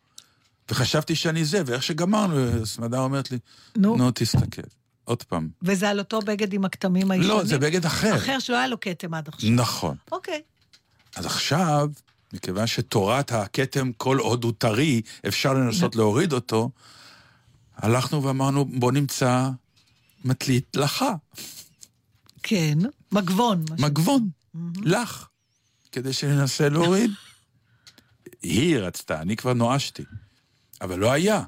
[0.70, 3.38] וחשבתי שאני זה, ואיך שגמרנו, סמדה אומרת לי.
[3.76, 4.62] נו, תסתכל.
[5.06, 5.48] עוד פעם.
[5.62, 7.30] וזה על אותו בגד עם הכתמים הישנים?
[7.30, 8.16] לא, זה בגד אחר.
[8.16, 9.50] אחר שלא היה לו כתם עד עכשיו.
[9.50, 9.96] נכון.
[10.12, 10.42] אוקיי.
[11.16, 11.88] אז עכשיו,
[12.32, 16.70] מכיוון שתורת הכתם, כל עוד הוא טרי, אפשר לנסות להוריד אותו,
[17.76, 19.48] הלכנו ואמרנו, בוא נמצא
[20.24, 21.14] מטלית לחה,
[22.42, 22.78] כן.
[23.12, 23.64] מגבון.
[23.78, 24.28] מגבון,
[24.82, 25.28] לך,
[25.92, 27.10] כדי שננסה להוריד.
[28.42, 30.04] היא רצתה, אני כבר נואשתי,
[30.80, 31.42] אבל לא היה.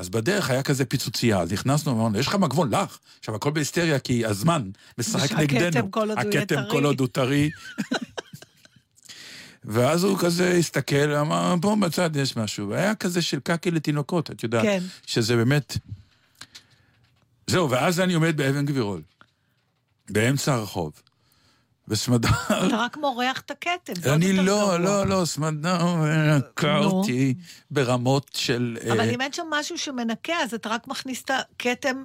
[0.00, 2.98] אז בדרך היה כזה פיצוצייה, אז נכנסנו ואמרנו, יש לך מגבון, לך.
[3.18, 5.88] עכשיו, הכל בהיסטריה, כי הזמן משחק נגדנו.
[6.16, 6.62] הכתם.
[6.70, 7.50] כל עוד הוא טרי.
[9.64, 12.68] ואז הוא כזה הסתכל, אמר, פה בצד יש משהו.
[12.68, 14.62] והיה כזה של קקי לתינוקות, את יודעת.
[14.62, 14.82] כן.
[15.06, 15.76] שזה באמת...
[17.46, 19.02] זהו, ואז אני עומד באבן גבירול,
[20.10, 20.92] באמצע הרחוב,
[21.90, 22.28] וסמדר...
[22.46, 24.80] אתה רק מורח את הכתם, אני לא.
[24.80, 26.84] לא, לא, סמדר מנקה נו.
[26.84, 27.34] אותי
[27.70, 28.76] ברמות של...
[28.92, 32.04] אבל אה, אם אין שם משהו שמנקה, אז אתה רק מכניס את הכתם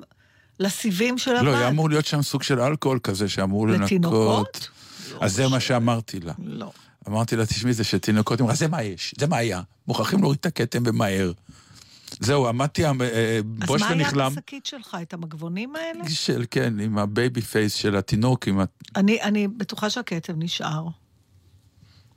[0.59, 1.45] לסיבים של הבד.
[1.45, 3.85] לא, היה אמור להיות שם סוג של אלכוהול כזה שאמור לנקות.
[3.85, 4.69] לתינוקות?
[5.21, 6.33] אז זה מה שאמרתי לה.
[6.45, 6.71] לא.
[7.07, 9.61] אמרתי לה, תשמעי, זה של תינוקות, היא אמרה, זה מה יש, זה מה היה.
[9.87, 11.31] מוכרחים להוריד את הכתם ומהר.
[12.19, 14.31] זהו, עמדתי, אה, אז בוש מה היה ונכלם.
[14.31, 14.97] בשקית שלך?
[15.01, 16.09] את המגבונים האלה?
[16.09, 18.63] של, כן, עם ה baby face של התינוק, עם ה...
[18.95, 20.87] אני, אני בטוחה שהכתם נשאר.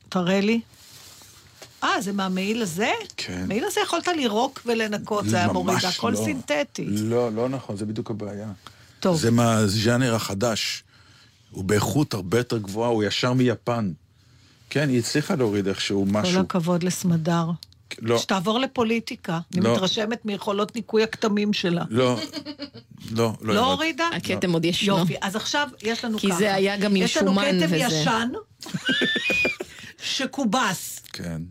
[0.08, 0.60] תראה לי.
[1.84, 2.90] אה, זה מהמעיל הזה?
[3.16, 3.44] כן.
[3.48, 6.24] מעיל הזה יכולת לירוק ולנקות, זה היה מוריד, הכל לא.
[6.24, 6.86] סינתטי.
[6.86, 8.52] לא, לא נכון, זה בדיוק הבעיה.
[9.00, 10.84] טוב, זה מהז'אנר החדש.
[11.50, 13.92] הוא באיכות הרבה יותר גבוהה, הוא ישר מיפן.
[14.70, 16.40] כן, היא הצליחה להוריד איכשהו כל משהו.
[16.40, 17.50] הכבוד לסמדר.
[18.02, 19.38] לא, שתעבור לפוליטיקה.
[19.54, 19.72] אני לא.
[19.72, 21.84] מתרשמת מיכולות ניקוי הכתמים שלה.
[21.90, 22.16] לא,
[23.10, 23.54] לא, לא.
[23.54, 23.72] לא.
[23.72, 24.08] הורידה?
[24.16, 24.98] הכתם עוד ישנו.
[24.98, 26.38] יופי, אז עכשיו יש לנו כי ככה.
[26.38, 27.76] זה היה גם עם שומן יש לנו וזה.
[27.76, 28.28] כתם ישן,
[30.16, 31.42] שכובס, כן.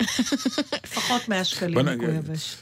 [0.84, 2.16] לפחות 100 שקלים ניקוי.
[2.16, 2.56] יבש.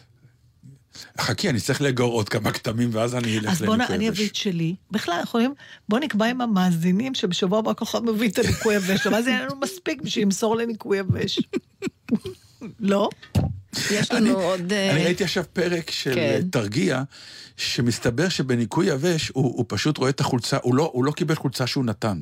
[1.22, 4.08] חכי, אני צריך לאגור עוד כמה כתמים, ואז אני אלך אז בוא, נ- לניקוי אני
[4.08, 4.18] יבש.
[4.18, 4.76] אביא את שלי.
[4.92, 5.54] בכלל, יכולים,
[5.90, 9.56] בוא נקבע עם המאזינים שבשבוע הבא כל אחד מביא את הניקוי יבש, ואז יהיה לנו
[9.56, 11.40] מספיק בשביל למסור לניקוי יבש.
[12.80, 13.10] לא?
[13.92, 14.74] יש לנו עוד...
[14.74, 16.20] אה, אני ראיתי עכשיו פרק של כן.
[16.20, 17.04] אה, תרגיע,
[17.58, 21.68] שמסתבר שבניקוי יבש הוא, הוא פשוט רואה את החולצה, הוא לא, הוא לא קיבל חולצה
[21.68, 22.22] שהוא נתן.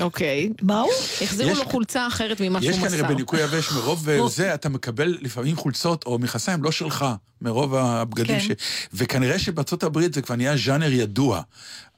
[0.00, 0.48] אוקיי.
[0.62, 0.92] מה הוא?
[1.22, 3.14] החזירו יש- לו חולצה אחרת ממה יש שהוא כנראה מסר.
[3.14, 7.06] בניקוי יבש, מרוב אה, זה אתה מקבל לפעמים חולצות או מכסיים לא שלך,
[7.42, 8.40] מרוב הבגדים כן.
[8.40, 8.50] ש...
[8.94, 11.42] וכנראה שבארצות הברית זה כבר נהיה ז'אנר ידוע.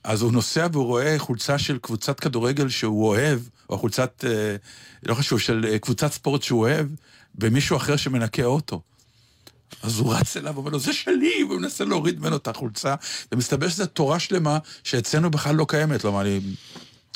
[0.05, 4.25] אז הוא נוסע והוא רואה חולצה של קבוצת כדורגל שהוא אוהב, או חולצת,
[5.03, 6.87] לא חשוב, של קבוצת ספורט שהוא אוהב,
[7.35, 8.83] במישהו אחר שמנקה אוטו.
[9.83, 12.95] אז הוא רץ אליו ואומר לו, זה שלי, והוא מנסה להוריד ממנו את החולצה,
[13.33, 16.01] ומסתבר שזו תורה שלמה שאצלנו בכלל לא קיימת.
[16.01, 16.41] כלומר, אני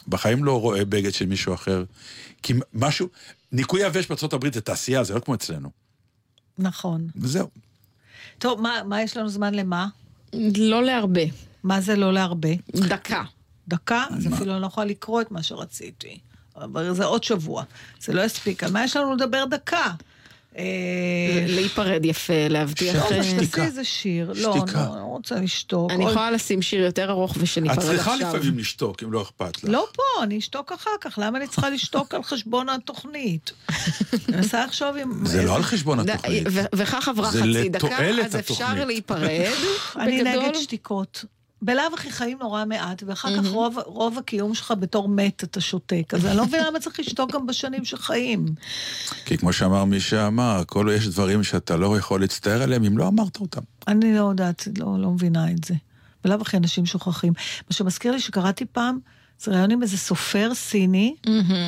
[0.09, 1.85] בחיים לא רואה בגד של מישהו אחר.
[2.43, 3.09] כי משהו,
[3.53, 5.71] ניקוי יבש הברית זה תעשייה, זה לא כמו אצלנו.
[6.59, 7.09] נכון.
[7.17, 7.49] וזהו.
[8.39, 9.87] טוב, מה, מה יש לנו זמן למה?
[10.57, 11.23] לא להרבה.
[11.65, 12.49] מה זה לא להרבה?
[12.75, 13.23] דקה.
[13.69, 14.05] דקה?
[14.11, 16.19] אז אפילו אני לא יכולה לקרוא את מה שרציתי.
[16.57, 17.65] אבל זה עוד שבוע.
[18.01, 18.65] זה לא יספיק.
[18.65, 19.93] על מה יש לנו לדבר דקה?
[20.59, 23.13] אה, להיפרד יפה, להבטיח...
[23.13, 23.47] אז שתיקה.
[23.47, 24.33] תעשי איזה שיר.
[24.37, 24.43] לא.
[24.43, 25.91] לא, אני לא רוצה לשתוק.
[25.91, 27.97] אני יכולה לשים שיר יותר ארוך ושניפרד את עכשיו.
[27.97, 29.71] צריכה לפעמים לשתוק, אם לא אכפת לך.
[29.71, 31.19] לא פה, אני אשתוק אחר כך.
[31.23, 33.53] למה אני צריכה לשתוק על חשבון התוכנית?
[34.29, 35.27] אני מנסה לחשוב אם...
[35.27, 36.47] זה לא על חשבון התוכנית.
[36.75, 38.85] וכך עברה זה חצי דקה, אז אפשר.
[38.87, 39.31] להיפרד.
[39.97, 40.23] אני.
[40.23, 41.25] נגד שתיקות.
[41.65, 46.15] בלאו הכי חיים נורא מעט, ואחר כך רוב, רוב הקיום שלך בתור מת אתה שותק.
[46.15, 48.47] אז אני לא מבינה למה צריך לשתוק גם בשנים שחיים.
[49.25, 53.09] כי כמו שאמר מי שאמר, כל יש דברים שאתה לא יכול להצטער עליהם אם לא
[53.09, 53.61] אמרת אותם.
[53.89, 55.75] אני לא יודעת, לא, לא מבינה את זה.
[56.25, 57.33] בלאו הכי אנשים שוכחים.
[57.71, 58.99] מה שמזכיר לי שקראתי פעם,
[59.39, 61.15] זה ראיון עם איזה סופר סיני,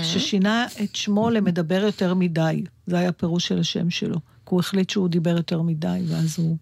[0.02, 2.64] ששינה את שמו למדבר יותר מדי.
[2.86, 4.16] זה היה הפירוש של השם שלו.
[4.16, 6.56] כי הוא החליט שהוא דיבר יותר מדי, ואז הוא...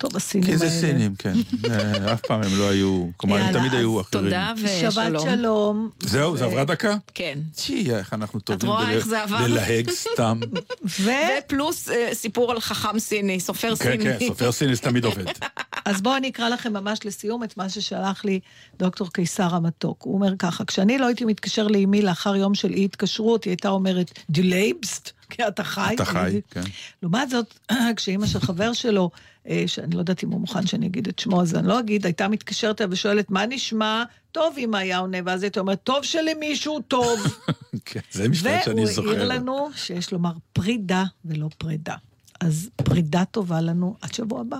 [0.00, 0.68] טוב, הסינים כי האלה.
[0.68, 1.32] זה סינים, כן.
[1.70, 4.24] אה, אף פעם הם לא היו, כלומר, הם תמיד היו אחרים.
[4.24, 4.90] תודה ושלום.
[4.90, 5.90] שבת שלום.
[6.00, 6.94] זהו, זה עברה דקה?
[7.14, 7.38] כן.
[7.52, 9.46] צ'י, איך אנחנו טובים רואה בל- איך זה עבר?
[9.46, 10.40] ללהג סתם.
[11.00, 11.10] ו...
[11.46, 14.04] ופלוס אה, סיפור על חכם סיני, סופר כן, סיני.
[14.04, 15.24] כן, סופר סיני זה תמיד עובד.
[15.84, 18.40] אז בואו אני אקרא לכם ממש לסיום את מה ששלח לי
[18.78, 20.02] דוקטור קיסר המתוק.
[20.02, 23.68] הוא אומר ככה, כשאני לא הייתי מתקשר לאמי לאחר יום של אי התקשרות, היא הייתה
[23.68, 25.94] אומרת, דו לעבסט, כי אתה חי.
[25.94, 26.60] אתה חי, כן.
[27.02, 27.54] לעומת זאת,
[27.96, 29.29] כשאימא של חבר שלו, אה,
[29.66, 32.28] שאני לא יודעת אם הוא מוכן שאני אגיד את שמו, אז אני לא אגיד, הייתה
[32.28, 34.04] מתקשרת אליו ושואלת, מה נשמע?
[34.32, 37.20] טוב, אמא היה עונה, ואז הייתה אומרת, טוב שלמישהו טוב.
[37.84, 39.08] כן, זה משפט שאני והוא זוכר.
[39.08, 41.94] העיר לנו שיש לומר פרידה ולא פרידה.
[42.40, 44.58] אז פרידה טובה לנו עד שבוע הבא.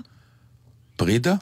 [0.97, 1.35] פרידה?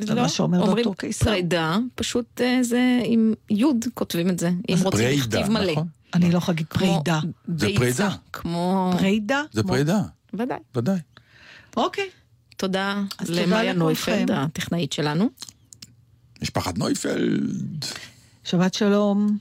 [0.00, 1.24] זה מה שאומר דוקטור קיסר.
[1.24, 5.72] פרידה, פשוט אה, זה עם יוד כותבים את זה, אם רוצים פרידה, לכתיב מלא.
[5.72, 5.86] נכון?
[6.14, 7.20] אני לא יכולה להגיד פרידה.
[7.56, 8.10] זה פרידה.
[8.32, 8.92] כמו...
[8.98, 9.42] פרידה?
[9.52, 10.00] זה פרידה,
[10.34, 10.58] ודאי.
[10.74, 10.98] ודאי.
[11.76, 12.08] אוקיי.
[12.56, 13.78] תודה אז תודה למאיה לכולכם.
[13.78, 15.28] נויפלד, הטכנאית שלנו.
[16.42, 17.84] משפחת נויפלד.
[18.44, 19.38] שבת שלום.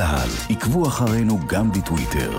[0.00, 0.54] צה"ל.
[0.54, 2.38] עקבו אחרינו גם בטוויטר.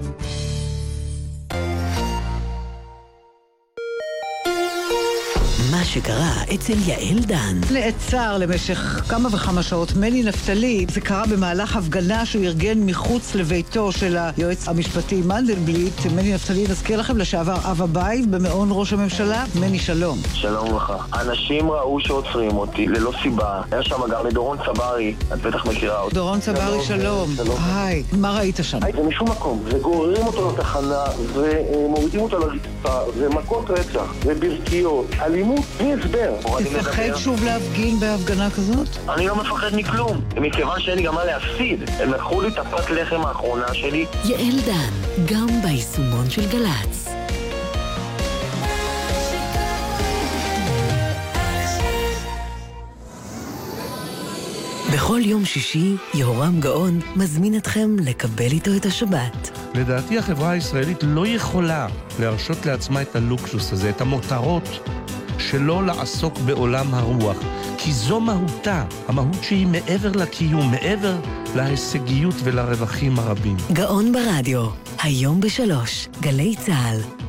[5.93, 7.59] שקרה אצל יעל דן.
[7.73, 10.85] נעצר למשך כמה וכמה שעות מני נפתלי.
[10.91, 16.05] זה קרה במהלך הפגנה שהוא ארגן מחוץ לביתו של היועץ המשפטי מנדלבליט.
[16.15, 19.43] מני נפתלי, נזכיר לכם, לשעבר אב הבית במעון ראש הממשלה.
[19.59, 20.17] מני, שלום.
[20.33, 20.93] שלום לך.
[21.21, 23.61] אנשים ראו שעוצרים אותי ללא סיבה.
[23.71, 26.15] היה שם גם את דורון צברי, את בטח מכירה אותו.
[26.15, 27.29] דורון צברי, שלום.
[27.63, 28.79] היי, מה ראית שם?
[28.95, 36.33] זה משום מקום, וגוררים אותו לתחנה, ומורידים אותו לרצפה, ומכות רצח, וברכיות, אלימות בלי הסבר.
[36.63, 38.87] תפחד שוב להפגין בהפגנה כזאת?
[39.09, 41.89] אני לא מפחד מכלום, מכיוון שאין לי גם מה להפסיד.
[41.99, 44.05] הם לקחו לי את הפת לחם האחרונה שלי.
[44.23, 47.07] יעל דן, גם ביישומון של גל"צ.
[54.93, 59.59] בכל יום שישי, יהורם גאון מזמין אתכם לקבל איתו את השבת.
[59.73, 61.87] לדעתי החברה הישראלית לא יכולה
[62.19, 64.79] להרשות לעצמה את הלוקסוס הזה, את המותרות,
[65.41, 67.37] שלא לעסוק בעולם הרוח.
[67.77, 71.15] כי זו מהותה, המהות שהיא מעבר לקיום, מעבר
[71.55, 73.57] להישגיות ולרווחים הרבים.
[73.73, 74.67] גאון ברדיו,
[75.03, 77.20] היום בשלוש, גלי צה"ל.